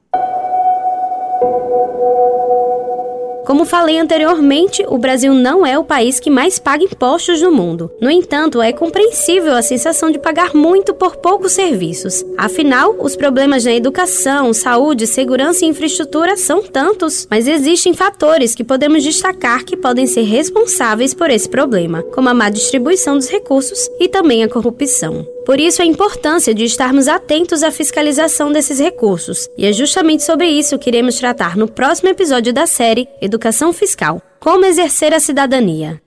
Como 3.45 3.63
falei 3.63 3.99
anteriormente, 3.99 4.83
o 4.87 4.97
Brasil 4.97 5.33
não 5.33 5.63
é 5.65 5.77
o 5.77 5.83
país 5.83 6.19
que 6.19 6.31
mais 6.31 6.57
paga 6.57 6.83
impostos 6.83 7.41
no 7.41 7.51
mundo. 7.51 7.91
No 8.01 8.09
entanto, 8.09 8.59
é 8.59 8.73
compreensível 8.73 9.53
a 9.53 9.61
sensação 9.61 10.09
de 10.09 10.17
pagar 10.17 10.55
muito 10.55 10.95
por 10.95 11.17
poucos 11.17 11.51
serviços. 11.51 12.25
Afinal, 12.37 12.95
os 12.99 13.15
problemas 13.15 13.63
na 13.63 13.73
educação, 13.73 14.51
saúde, 14.51 15.05
segurança 15.05 15.63
e 15.63 15.67
infraestrutura 15.67 16.35
são 16.35 16.63
tantos, 16.63 17.27
mas 17.29 17.47
existem 17.47 17.93
fatores 17.93 18.55
que 18.55 18.63
podemos 18.63 19.03
destacar 19.03 19.63
que 19.63 19.77
podem 19.77 20.07
ser 20.07 20.23
responsáveis 20.23 21.13
por 21.13 21.29
esse 21.29 21.47
problema, 21.47 22.01
como 22.01 22.29
a 22.29 22.33
má 22.33 22.49
distribuição 22.49 23.15
dos 23.15 23.29
recursos 23.29 23.87
e 23.99 24.07
também 24.07 24.43
a 24.43 24.49
corrupção. 24.49 25.34
Por 25.45 25.59
isso, 25.59 25.81
a 25.81 25.85
importância 25.85 26.53
de 26.53 26.63
estarmos 26.63 27.07
atentos 27.07 27.61
à 27.61 27.71
fiscalização 27.71 28.51
desses 28.51 28.79
recursos. 28.79 29.47
E 29.55 29.65
é 29.65 29.71
justamente 29.71 30.23
sobre 30.23 30.47
isso 30.47 30.79
que 30.79 30.89
iremos 30.89 31.15
tratar 31.15 31.55
no 31.55 31.67
próximo 31.67 32.09
episódio 32.09 32.51
da 32.51 32.65
série 32.65 33.07
Educação 33.21 33.71
Fiscal 33.71 34.21
Como 34.39 34.65
Exercer 34.65 35.13
a 35.13 35.19
Cidadania. 35.19 36.01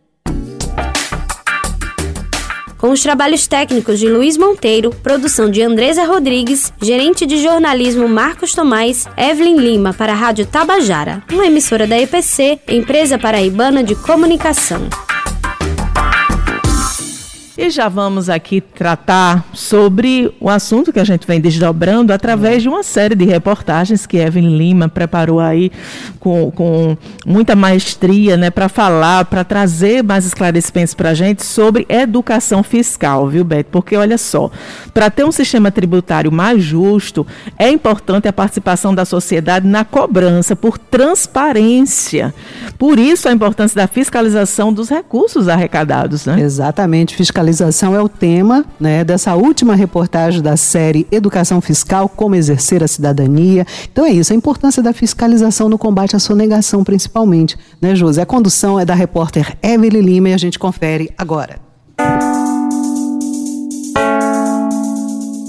com 2.78 2.90
os 2.90 3.02
trabalhos 3.02 3.46
técnicos 3.48 3.98
de 3.98 4.08
Luiz 4.08 4.36
Monteiro, 4.36 4.90
produção 5.02 5.50
de 5.50 5.60
Andresa 5.60 6.04
Rodrigues, 6.04 6.72
gerente 6.80 7.26
de 7.26 7.42
jornalismo 7.42 8.08
Marcos 8.08 8.54
Tomás, 8.54 9.06
Evelyn 9.16 9.56
Lima 9.56 9.92
para 9.92 10.12
a 10.12 10.16
Rádio 10.16 10.46
Tabajara, 10.46 11.22
uma 11.32 11.44
emissora 11.44 11.88
da 11.88 11.98
EPC, 11.98 12.60
Empresa 12.68 13.18
Paraibana 13.18 13.82
de 13.82 13.96
Comunicação. 13.96 14.88
E 17.60 17.70
já 17.70 17.88
vamos 17.88 18.30
aqui 18.30 18.60
tratar 18.60 19.44
sobre 19.52 20.32
o 20.38 20.48
assunto 20.48 20.92
que 20.92 21.00
a 21.00 21.04
gente 21.04 21.26
vem 21.26 21.40
desdobrando 21.40 22.12
através 22.12 22.62
de 22.62 22.68
uma 22.68 22.84
série 22.84 23.16
de 23.16 23.24
reportagens 23.24 24.06
que 24.06 24.16
Evelyn 24.16 24.56
Lima 24.56 24.88
preparou 24.88 25.40
aí 25.40 25.72
com, 26.20 26.52
com 26.52 26.96
muita 27.26 27.56
maestria, 27.56 28.36
né, 28.36 28.48
para 28.48 28.68
falar, 28.68 29.24
para 29.24 29.42
trazer 29.42 30.04
mais 30.04 30.24
esclarecimentos 30.24 30.94
para 30.94 31.10
a 31.10 31.14
gente 31.14 31.44
sobre 31.44 31.84
educação 31.88 32.62
fiscal, 32.62 33.26
viu, 33.26 33.44
Beto? 33.44 33.70
Porque 33.72 33.96
olha 33.96 34.18
só, 34.18 34.52
para 34.94 35.10
ter 35.10 35.24
um 35.24 35.32
sistema 35.32 35.72
tributário 35.72 36.30
mais 36.30 36.62
justo, 36.62 37.26
é 37.58 37.68
importante 37.68 38.28
a 38.28 38.32
participação 38.32 38.94
da 38.94 39.04
sociedade 39.04 39.66
na 39.66 39.84
cobrança 39.84 40.54
por 40.54 40.78
transparência. 40.78 42.32
Por 42.78 43.00
isso 43.00 43.28
a 43.28 43.32
importância 43.32 43.74
da 43.74 43.88
fiscalização 43.88 44.72
dos 44.72 44.88
recursos 44.88 45.48
arrecadados, 45.48 46.24
né? 46.24 46.40
Exatamente, 46.40 47.16
fiscalização 47.16 47.47
fiscalização 47.48 47.94
é 47.94 48.00
o 48.00 48.08
tema 48.08 48.64
né, 48.78 49.02
dessa 49.02 49.34
última 49.34 49.74
reportagem 49.74 50.42
da 50.42 50.56
série 50.56 51.06
Educação 51.10 51.60
Fiscal, 51.60 52.08
como 52.08 52.34
exercer 52.34 52.82
a 52.82 52.88
cidadania. 52.88 53.66
Então 53.90 54.04
é 54.04 54.10
isso, 54.10 54.32
a 54.32 54.36
importância 54.36 54.82
da 54.82 54.92
fiscalização 54.92 55.68
no 55.68 55.78
combate 55.78 56.14
à 56.14 56.18
sonegação, 56.18 56.84
principalmente. 56.84 57.56
Né, 57.80 57.94
José? 57.94 58.22
A 58.22 58.26
condução 58.26 58.78
é 58.78 58.84
da 58.84 58.94
repórter 58.94 59.56
Emily 59.62 60.00
Lima 60.00 60.28
e 60.28 60.34
a 60.34 60.38
gente 60.38 60.58
confere 60.58 61.10
agora. 61.16 61.58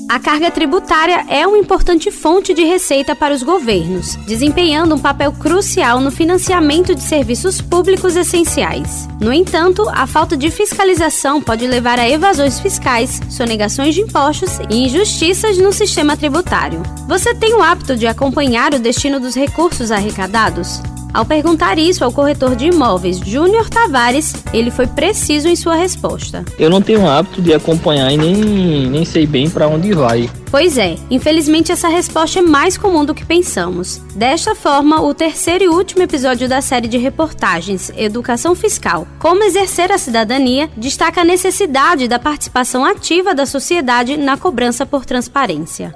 A 0.09 0.17
carga 0.17 0.49
tributária 0.49 1.23
é 1.29 1.45
uma 1.45 1.59
importante 1.59 2.09
fonte 2.09 2.51
de 2.51 2.63
receita 2.63 3.15
para 3.15 3.31
os 3.31 3.43
governos, 3.43 4.15
desempenhando 4.25 4.95
um 4.95 4.99
papel 4.99 5.31
crucial 5.31 6.01
no 6.01 6.09
financiamento 6.09 6.95
de 6.95 7.03
serviços 7.03 7.61
públicos 7.61 8.15
essenciais. 8.15 9.07
No 9.21 9.31
entanto, 9.31 9.87
a 9.87 10.07
falta 10.07 10.35
de 10.35 10.49
fiscalização 10.49 11.39
pode 11.39 11.67
levar 11.67 11.99
a 11.99 12.09
evasões 12.09 12.59
fiscais, 12.59 13.21
sonegações 13.29 13.93
de 13.93 14.01
impostos 14.01 14.57
e 14.67 14.77
injustiças 14.85 15.59
no 15.59 15.71
sistema 15.71 16.17
tributário. 16.17 16.81
Você 17.07 17.35
tem 17.35 17.53
o 17.53 17.61
hábito 17.61 17.95
de 17.95 18.07
acompanhar 18.07 18.73
o 18.73 18.79
destino 18.79 19.19
dos 19.19 19.35
recursos 19.35 19.91
arrecadados? 19.91 20.81
Ao 21.11 21.25
perguntar 21.25 21.79
isso 21.79 22.03
ao 22.03 22.11
corretor 22.11 22.55
de 22.55 22.67
imóveis 22.67 23.17
Júnior 23.17 23.67
Tavares, 23.69 24.33
ele 24.53 24.69
foi 24.69 24.85
preciso 24.85 25.47
em 25.47 25.55
sua 25.55 25.75
resposta. 25.75 26.45
Eu 26.57 26.69
não 26.69 26.81
tenho 26.81 27.07
hábito 27.07 27.41
de 27.41 27.53
acompanhar 27.53 28.11
e 28.11 28.17
nem, 28.17 28.87
nem 28.87 29.03
sei 29.03 29.25
bem 29.25 29.49
para 29.49 29.67
onde 29.67 29.91
vai. 29.93 30.29
Pois 30.51 30.77
é, 30.77 30.95
infelizmente 31.09 31.71
essa 31.71 31.87
resposta 31.87 32.39
é 32.39 32.41
mais 32.41 32.77
comum 32.77 33.03
do 33.03 33.15
que 33.15 33.25
pensamos. 33.25 34.01
Desta 34.15 34.53
forma, 34.55 35.01
o 35.01 35.13
terceiro 35.13 35.63
e 35.63 35.69
último 35.69 36.03
episódio 36.03 36.47
da 36.47 36.61
série 36.61 36.87
de 36.87 36.97
reportagens 36.97 37.91
Educação 37.95 38.55
Fiscal 38.55 39.07
Como 39.19 39.43
Exercer 39.43 39.91
a 39.91 39.97
Cidadania 39.97 40.69
destaca 40.77 41.21
a 41.21 41.25
necessidade 41.25 42.07
da 42.07 42.19
participação 42.19 42.85
ativa 42.85 43.33
da 43.33 43.45
sociedade 43.45 44.15
na 44.15 44.37
cobrança 44.37 44.85
por 44.85 45.05
transparência. 45.05 45.93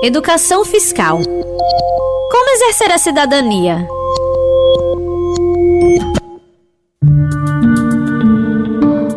Educação 0.00 0.64
Fiscal 0.64 1.20
como 2.30 2.50
exercer 2.50 2.92
a 2.92 2.98
cidadania? 2.98 3.86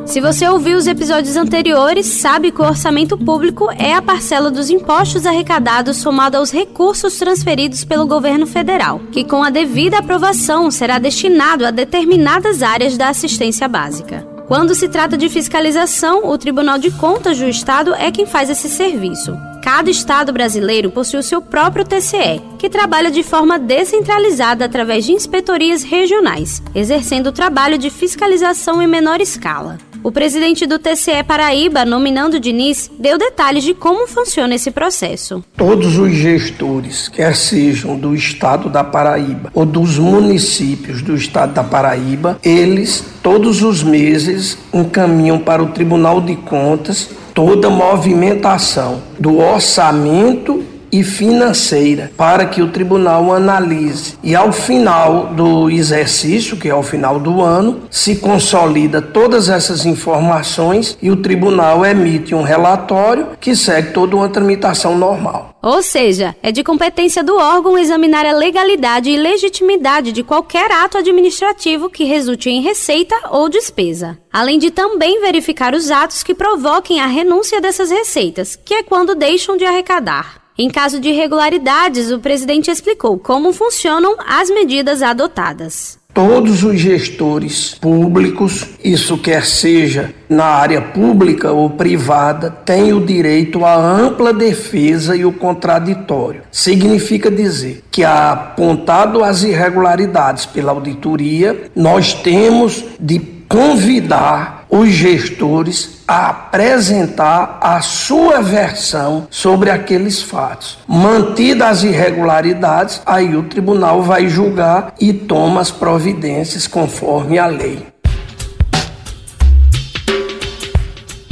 Se 0.06 0.20
você 0.20 0.46
ouviu 0.48 0.78
os 0.78 0.88
episódios 0.88 1.38
anteriores, 1.38 2.06
sabe 2.06 2.52
que 2.52 2.62
o 2.62 2.66
orçamento 2.66 3.18
público 3.18 3.72
é 3.72 3.94
a 3.94 4.02
parcela 4.02 4.52
dos 4.52 4.70
impostos 4.70 5.26
arrecadados 5.26 5.98
somado 5.98 6.36
aos 6.36 6.52
recursos 6.52 7.18
transferidos 7.18 7.86
pelo 7.86 8.06
governo 8.06 8.46
federal, 8.46 9.00
que 9.12 9.24
com 9.24 9.42
a 9.42 9.50
devida 9.50 10.00
aprovação 10.00 10.70
será 10.70 11.00
destinado 11.00 11.66
a 11.66 11.72
determinadas 11.72 12.62
áreas 12.62 12.98
da 12.98 13.08
assistência 13.08 13.70
básica. 13.70 14.28
Quando 14.50 14.76
se 14.76 14.90
trata 14.90 15.18
de 15.18 15.30
fiscalização, 15.30 16.28
o 16.28 16.38
Tribunal 16.38 16.78
de 16.78 16.92
Contas 16.92 17.40
do 17.40 17.48
Estado 17.48 17.96
é 17.96 18.12
quem 18.12 18.26
faz 18.26 18.50
esse 18.50 18.68
serviço. 18.68 19.34
Cada 19.62 19.92
estado 19.92 20.34
brasileiro 20.34 20.90
possui 20.90 21.20
o 21.20 21.24
seu 21.24 21.40
próprio 21.40 21.86
TCE, 21.86 22.42
que 22.58 22.68
trabalha 22.68 23.12
de 23.12 23.22
forma 23.22 23.60
descentralizada 23.60 24.66
através 24.66 25.06
de 25.06 25.12
inspetorias 25.12 25.84
regionais, 25.84 26.64
exercendo 26.74 27.28
o 27.28 27.32
trabalho 27.32 27.78
de 27.78 27.92
fiscalização 27.92 28.82
em 28.82 28.88
menor 28.88 29.22
escala. 29.22 29.78
O 30.04 30.12
presidente 30.12 30.66
do 30.66 30.80
TCE 30.80 31.24
Paraíba, 31.28 31.86
nominando 31.86 32.40
Diniz, 32.40 32.90
deu 32.98 33.20
detalhes 33.20 33.64
de 33.64 33.76
como 33.76 34.08
funciona 34.08 34.56
esse 34.56 34.72
processo. 34.72 35.44
Todos 35.56 35.96
os 35.96 36.12
gestores, 36.12 37.08
quer 37.08 37.36
sejam 37.36 37.96
do 37.96 38.16
estado 38.16 38.68
da 38.68 38.84
Paraíba 38.84 39.52
ou 39.54 39.64
dos 39.64 40.00
municípios 40.00 41.04
do 41.04 41.16
estado 41.16 41.54
da 41.54 41.64
Paraíba, 41.64 42.40
eles 42.44 43.06
todos 43.22 43.62
os 43.62 43.84
meses 43.84 44.58
encaminham 44.74 45.38
para 45.38 45.62
o 45.62 45.68
Tribunal 45.68 46.20
de 46.20 46.36
Contas 46.36 47.21
toda 47.34 47.70
movimentação 47.70 49.02
do 49.20 49.40
orçamento 49.40 50.64
e 50.92 51.04
financeira 51.04 52.12
para 52.18 52.46
que 52.46 52.62
o 52.62 52.70
tribunal 52.70 53.34
analise. 53.34 54.16
E 54.24 54.36
ao 54.36 54.52
final 54.52 55.28
do 55.28 55.70
exercício, 55.70 56.58
que 56.58 56.68
é 56.68 56.72
ao 56.72 56.84
final 56.84 57.20
do 57.20 57.42
ano, 57.42 57.84
se 57.90 58.18
consolida 58.18 59.02
todas 59.02 59.50
essas 59.50 59.86
informações 59.86 60.98
e 61.02 61.10
o 61.10 61.16
tribunal 61.16 61.86
emite 61.86 62.36
um 62.36 62.44
relatório 62.44 63.28
que 63.40 63.56
segue 63.56 63.92
toda 63.92 64.16
uma 64.16 64.30
tramitação 64.30 64.98
normal. 64.98 65.52
Ou 65.62 65.84
seja, 65.84 66.36
é 66.42 66.52
de 66.52 66.64
competência 66.64 67.24
do 67.24 67.38
órgão 67.38 67.78
examinar 67.78 68.26
a 68.26 68.34
legalidade 68.34 69.12
e 69.12 69.18
legitimidade 69.18 70.12
de 70.12 70.24
qualquer 70.24 70.72
ato 70.72 70.98
administrativo 70.98 71.88
que 71.88 72.04
resulte 72.04 72.50
em 72.50 72.62
receita 72.62 73.16
ou 73.30 73.48
despesa. 73.48 74.18
Além 74.34 74.58
de 74.58 74.72
também 74.72 75.22
verificar 75.22 75.76
os 75.76 75.92
atos 75.92 76.24
que 76.24 76.34
provoquem 76.34 77.00
a 77.00 77.06
renúncia 77.06 77.62
dessas 77.62 77.92
receitas, 77.92 78.56
que 78.56 78.74
é 78.74 78.82
quando 78.82 79.14
deixam 79.14 79.56
de 79.56 79.66
arrecadar. 79.66 80.41
Em 80.62 80.70
caso 80.70 81.00
de 81.00 81.10
irregularidades, 81.10 82.12
o 82.12 82.20
presidente 82.20 82.70
explicou 82.70 83.18
como 83.18 83.52
funcionam 83.52 84.16
as 84.28 84.48
medidas 84.52 85.02
adotadas. 85.02 85.98
Todos 86.14 86.64
os 86.64 86.80
gestores 86.80 87.74
públicos, 87.82 88.68
isso 88.84 89.18
quer 89.18 89.44
seja 89.44 90.14
na 90.30 90.46
área 90.46 90.80
pública 90.80 91.52
ou 91.52 91.72
privada, 91.72 92.52
têm 92.52 92.94
o 92.94 93.04
direito 93.04 93.66
à 93.66 93.76
ampla 93.76 94.32
defesa 94.32 95.16
e 95.16 95.26
o 95.26 95.34
contraditório. 95.34 96.44
Significa 96.52 97.32
dizer 97.32 97.84
que, 97.90 98.04
apontado 98.04 99.24
as 99.24 99.42
irregularidades 99.42 100.46
pela 100.46 100.74
auditoria, 100.74 101.72
nós 101.76 102.14
temos 102.14 102.86
de 103.00 103.18
convidar 103.50 104.61
os 104.72 104.90
gestores 104.90 106.02
a 106.08 106.30
apresentar 106.30 107.60
a 107.62 107.82
sua 107.82 108.42
versão 108.42 109.28
sobre 109.30 109.70
aqueles 109.70 110.22
fatos. 110.22 110.80
Mantidas 110.88 111.68
as 111.72 111.84
irregularidades, 111.84 113.02
aí 113.06 113.36
o 113.36 113.44
tribunal 113.44 114.02
vai 114.02 114.30
julgar 114.30 114.94
e 115.00 115.12
toma 115.14 115.60
as 115.60 115.70
providências 115.70 116.68
conforme 116.68 117.38
a 117.38 117.48
lei. 117.48 117.86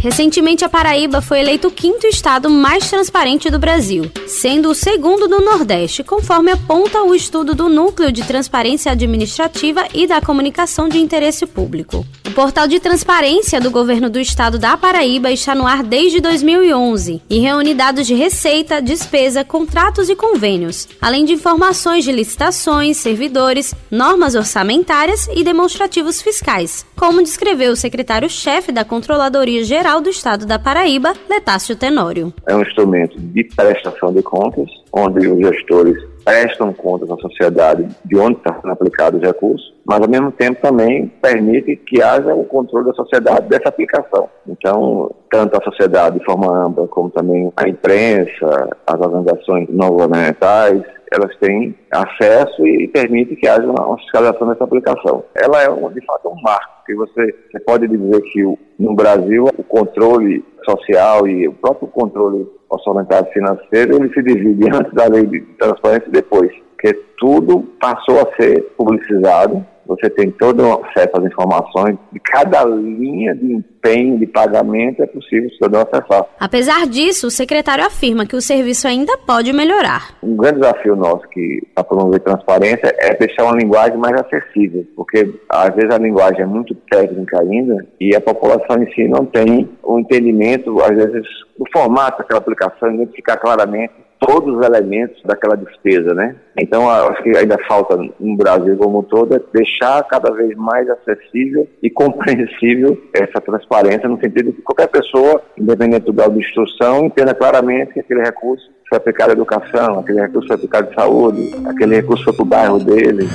Recentemente, 0.02 0.64
a 0.64 0.70
Paraíba 0.70 1.22
foi 1.22 1.42
eleito 1.42 1.68
o 1.68 1.72
quinto 1.72 2.08
estado 2.08 2.50
mais 2.50 2.90
transparente 2.90 3.50
do 3.50 3.60
Brasil, 3.60 4.10
sendo 4.28 4.70
o 4.70 4.76
segundo 4.76 5.28
do 5.28 5.42
Nordeste, 5.42 6.06
conforme 6.06 6.52
aponta 6.52 7.04
o 7.04 7.14
estudo 7.14 7.54
do 7.54 7.68
Núcleo 7.68 8.10
de 8.10 8.24
Transparência 8.24 8.94
Administrativa 8.94 9.86
e 9.94 10.08
da 10.08 10.22
Comunicação 10.22 10.88
de 10.88 11.00
Interesse 11.00 11.46
Público. 11.46 12.06
O 12.26 12.32
portal 12.32 12.68
de 12.68 12.80
transparência 12.80 13.60
do 13.60 13.70
governo 13.70 14.10
do 14.10 14.20
estado 14.20 14.58
da 14.58 14.78
Paraíba 14.78 15.32
está 15.32 15.54
no 15.54 15.68
ar 15.68 15.84
desde 15.84 16.22
2011 16.22 17.22
e 17.30 17.40
reúne 17.40 17.74
dados 17.74 18.08
de 18.08 18.14
receita, 18.14 18.82
despesa, 18.82 19.44
contratos 19.44 20.10
e 20.10 20.16
convênios, 20.16 20.88
além 21.02 21.26
de 21.26 21.34
informações 21.34 22.06
de 22.06 22.12
licitações, 22.12 22.98
servidores, 22.98 23.74
normas 23.92 24.36
orçamentárias 24.36 25.28
e 25.36 25.44
demonstrativos 25.44 26.22
fiscais, 26.22 26.86
como 26.96 27.22
descreveu 27.22 27.74
o 27.74 27.76
secretário-chefe 27.76 28.72
da 28.72 28.86
Controladoria 28.86 29.64
Geral 29.64 29.88
Federal 29.89 30.02
do 30.02 30.10
Estado 30.10 30.45
da 30.45 30.60
Paraíba, 30.60 31.13
Letácio 31.28 31.75
Tenório. 31.75 32.32
É 32.47 32.56
um 32.56 32.62
instrumento 32.62 33.19
de 33.19 33.43
prestação 33.43 34.13
de 34.13 34.21
contas, 34.21 34.69
onde 34.93 35.28
os 35.28 35.39
gestores 35.39 35.97
prestam 36.23 36.71
contas 36.73 37.10
à 37.10 37.15
sociedade 37.15 37.88
de 38.06 38.15
onde 38.15 38.38
está 38.38 38.54
sendo 38.54 38.71
aplicado 38.71 39.17
os 39.17 39.23
recursos, 39.23 39.73
mas 39.84 39.99
ao 39.99 40.08
mesmo 40.08 40.32
tempo 40.32 40.62
também 40.62 41.08
permite 41.19 41.75
que 41.75 42.04
haja 42.04 42.36
o 42.36 42.43
controle 42.43 42.86
da 42.86 42.93
sociedade 42.93 43.49
dessa 43.49 43.69
aplicação. 43.69 44.30
Então, 44.47 45.10
tanto 45.32 45.58
a 45.58 45.63
sociedade 45.63 46.19
de 46.19 46.25
forma 46.25 46.67
ampla, 46.67 46.88
como 46.88 47.10
também 47.10 47.52
a 47.58 47.67
imprensa, 47.67 48.69
as 48.86 48.99
organizações 48.99 49.67
não 49.69 49.89
governamentais, 49.89 50.84
elas 51.12 51.36
têm 51.38 51.76
acesso 51.91 52.65
e 52.65 52.88
permite 52.88 53.36
que 53.36 53.48
haja 53.48 53.65
uma 53.65 53.98
fiscalização 53.98 54.48
dessa 54.48 54.63
aplicação. 54.63 55.24
Ela 55.36 55.63
é, 55.63 55.67
de 55.67 56.06
fato, 56.06 56.30
um 56.30 56.41
marco, 56.41 56.86
que 56.86 56.95
você, 56.95 57.36
você 57.52 57.60
pode 57.60 57.88
dizer 57.88 58.22
que 58.32 58.45
o, 58.45 58.58
no 58.80 58.95
Brasil 58.95 59.45
o 59.58 59.63
controle 59.63 60.43
social 60.65 61.28
e 61.28 61.48
o 61.48 61.54
próprio 61.54 61.88
controle 61.88 62.48
orçamentário 62.69 63.32
financeiro, 63.32 63.95
ele 63.95 64.13
se 64.13 64.22
divide 64.22 64.69
antes 64.72 64.93
da 64.93 65.08
lei 65.08 65.26
de 65.26 65.41
transparência 65.58 66.08
e 66.08 66.12
depois, 66.12 66.52
porque 66.72 66.93
tudo 67.17 67.62
passou 67.80 68.19
a 68.19 68.36
ser 68.36 68.62
publicizado, 68.78 69.65
você 70.00 70.10
tem 70.10 70.32
todo 70.32 70.64
o 70.64 70.86
acesso 70.86 71.12
às 71.14 71.26
informações 71.26 71.98
de 72.12 72.20
cada 72.20 72.64
linha 72.66 73.36
de 73.36 73.54
empenho 73.54 74.18
de 74.18 74.28
pagamento, 74.28 75.02
é 75.02 75.08
possível 75.08 75.50
o 75.50 75.54
cidadão 75.54 75.82
acessar. 75.82 76.26
Apesar 76.40 76.88
disso, 76.88 77.28
o 77.28 77.32
secretário 77.32 77.86
afirma 77.86 78.26
que 78.26 78.36
o 78.36 78.42
serviço 78.42 78.88
ainda 78.88 79.18
pode 79.18 79.52
melhorar. 79.54 80.16
Um 80.24 80.36
grande 80.36 80.60
desafio 80.60 80.96
nosso 80.96 81.28
que 81.30 81.62
para 81.74 81.84
promover 81.84 82.20
transparência 82.22 82.94
é 83.00 83.16
deixar 83.16 83.44
uma 83.44 83.58
linguagem 83.58 83.98
mais 83.98 84.20
acessível, 84.22 84.86
porque 84.96 85.34
às 85.50 85.74
vezes 85.76 85.92
a 85.92 85.98
linguagem 85.98 86.42
é 86.42 86.46
muito 86.46 86.76
técnica 86.90 87.42
ainda 87.42 87.86
e 88.00 88.16
a 88.16 88.22
população 88.22 88.82
em 88.82 88.92
si 88.94 89.08
não 89.08 89.26
tem 89.26 89.70
o 89.84 90.00
entendimento, 90.00 90.82
às 90.82 90.96
vezes, 90.96 91.28
do 91.58 91.66
formato 91.72 92.20
daquela 92.20 92.40
aplicação, 92.40 92.94
identificar 92.94 93.38
claramente 93.38 93.94
todos 94.19 94.58
os 94.58 94.65
elementos 94.65 95.21
daquela 95.23 95.55
despesa, 95.55 96.13
né? 96.13 96.36
Então, 96.58 96.89
acho 96.89 97.23
que 97.23 97.36
ainda 97.38 97.58
falta 97.67 97.97
no 98.19 98.38
Brasil 98.38 98.75
como 98.77 98.99
um 98.99 99.03
todo 99.03 99.36
é 99.36 99.39
deixar 99.53 100.03
cada 100.03 100.32
vez 100.32 100.55
mais 100.55 100.89
acessível 100.89 101.67
e 101.82 101.89
compreensível 101.89 102.97
essa 103.13 103.39
transparência, 103.39 104.10
no 104.10 104.19
sentido 104.19 104.51
que 104.51 104.62
qualquer 104.62 104.88
pessoa, 104.88 105.41
independente 105.58 106.05
do 106.05 106.13
grau 106.13 106.29
de 106.29 106.39
instrução, 106.39 107.05
entenda 107.05 107.34
claramente 107.34 107.93
que 107.93 108.01
aquele 108.01 108.21
recurso 108.21 108.69
foi 108.89 108.97
aplicado 108.97 109.32
à 109.32 109.34
educação, 109.34 109.99
aquele 109.99 110.19
recurso 110.21 110.47
foi 110.47 110.55
aplicado 110.55 110.89
à 110.89 111.01
saúde, 111.01 111.55
aquele 111.65 111.95
recurso 111.95 112.23
foi 112.23 112.34
para 112.34 112.43
o 112.43 112.45
bairro 112.45 112.79
dele. 112.79 113.27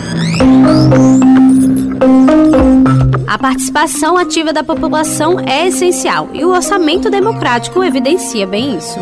A 3.27 3.39
participação 3.39 4.17
ativa 4.17 4.53
da 4.53 4.63
população 4.63 5.41
é 5.41 5.69
essencial 5.69 6.29
e 6.33 6.45
o 6.45 6.51
orçamento 6.51 7.11
democrático 7.11 7.83
evidencia 7.83 8.47
bem 8.47 8.77
isso. 8.77 8.99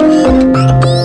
Como 0.00 0.99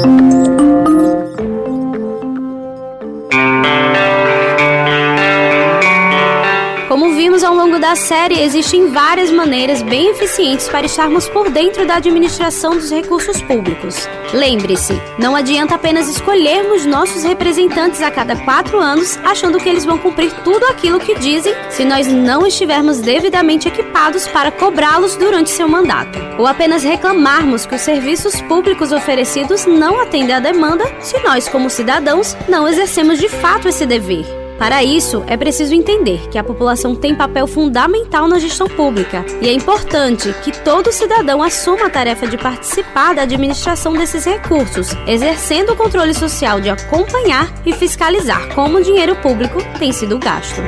da 7.95 8.01
série, 8.01 8.41
existem 8.41 8.91
várias 8.91 9.31
maneiras 9.31 9.81
bem 9.81 10.09
eficientes 10.09 10.67
para 10.67 10.85
estarmos 10.85 11.29
por 11.29 11.49
dentro 11.49 11.87
da 11.87 11.95
administração 11.95 12.75
dos 12.75 12.91
recursos 12.91 13.41
públicos. 13.43 13.95
Lembre-se, 14.33 15.01
não 15.17 15.33
adianta 15.33 15.75
apenas 15.75 16.09
escolhermos 16.09 16.85
nossos 16.85 17.23
representantes 17.23 18.01
a 18.01 18.11
cada 18.11 18.35
quatro 18.35 18.81
anos, 18.81 19.17
achando 19.23 19.59
que 19.59 19.69
eles 19.69 19.85
vão 19.85 19.97
cumprir 19.97 20.29
tudo 20.43 20.65
aquilo 20.65 20.99
que 20.99 21.17
dizem, 21.17 21.55
se 21.69 21.85
nós 21.85 22.05
não 22.05 22.45
estivermos 22.45 22.99
devidamente 22.99 23.69
equipados 23.69 24.27
para 24.27 24.51
cobrá-los 24.51 25.15
durante 25.15 25.49
seu 25.49 25.69
mandato. 25.69 26.19
Ou 26.37 26.45
apenas 26.45 26.83
reclamarmos 26.83 27.65
que 27.65 27.75
os 27.75 27.81
serviços 27.81 28.41
públicos 28.41 28.91
oferecidos 28.91 29.65
não 29.65 30.01
atendem 30.01 30.35
à 30.35 30.41
demanda, 30.41 30.83
se 30.99 31.17
nós, 31.19 31.47
como 31.47 31.69
cidadãos, 31.69 32.35
não 32.49 32.67
exercemos 32.67 33.19
de 33.19 33.29
fato 33.29 33.69
esse 33.69 33.85
dever. 33.85 34.44
Para 34.57 34.83
isso, 34.83 35.23
é 35.27 35.35
preciso 35.35 35.73
entender 35.73 36.29
que 36.29 36.37
a 36.37 36.43
população 36.43 36.95
tem 36.95 37.13
papel 37.13 37.45
fundamental 37.45 38.27
na 38.27 38.39
gestão 38.39 38.67
pública 38.67 39.25
e 39.41 39.49
é 39.49 39.51
importante 39.51 40.33
que 40.43 40.51
todo 40.63 40.91
cidadão 40.91 41.43
assuma 41.43 41.87
a 41.87 41.89
tarefa 41.89 42.25
de 42.25 42.37
participar 42.37 43.13
da 43.13 43.23
administração 43.23 43.93
desses 43.93 44.25
recursos, 44.25 44.89
exercendo 45.05 45.73
o 45.73 45.75
controle 45.75 46.13
social 46.13 46.61
de 46.61 46.69
acompanhar 46.69 47.53
e 47.65 47.73
fiscalizar 47.73 48.53
como 48.55 48.77
o 48.77 48.83
dinheiro 48.83 49.15
público 49.17 49.59
tem 49.77 49.91
sido 49.91 50.17
gasto. 50.17 50.61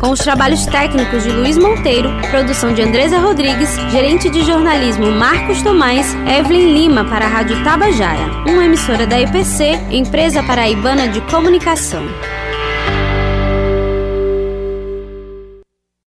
Com 0.00 0.10
os 0.10 0.20
trabalhos 0.20 0.66
técnicos 0.66 1.22
de 1.22 1.30
Luiz 1.30 1.56
Monteiro, 1.56 2.10
produção 2.30 2.74
de 2.74 2.82
Andresa 2.82 3.18
Rodrigues, 3.18 3.74
gerente 3.90 4.28
de 4.28 4.44
jornalismo 4.44 5.10
Marcos 5.10 5.62
Tomás, 5.62 6.14
Evelyn 6.26 6.72
Lima 6.72 7.04
para 7.04 7.24
a 7.24 7.28
Rádio 7.28 7.62
Tabajara, 7.64 8.44
uma 8.46 8.64
emissora 8.64 9.06
da 9.06 9.18
EPC, 9.18 9.78
Empresa 9.90 10.42
Paraibana 10.42 11.08
de 11.08 11.20
Comunicação. 11.22 12.04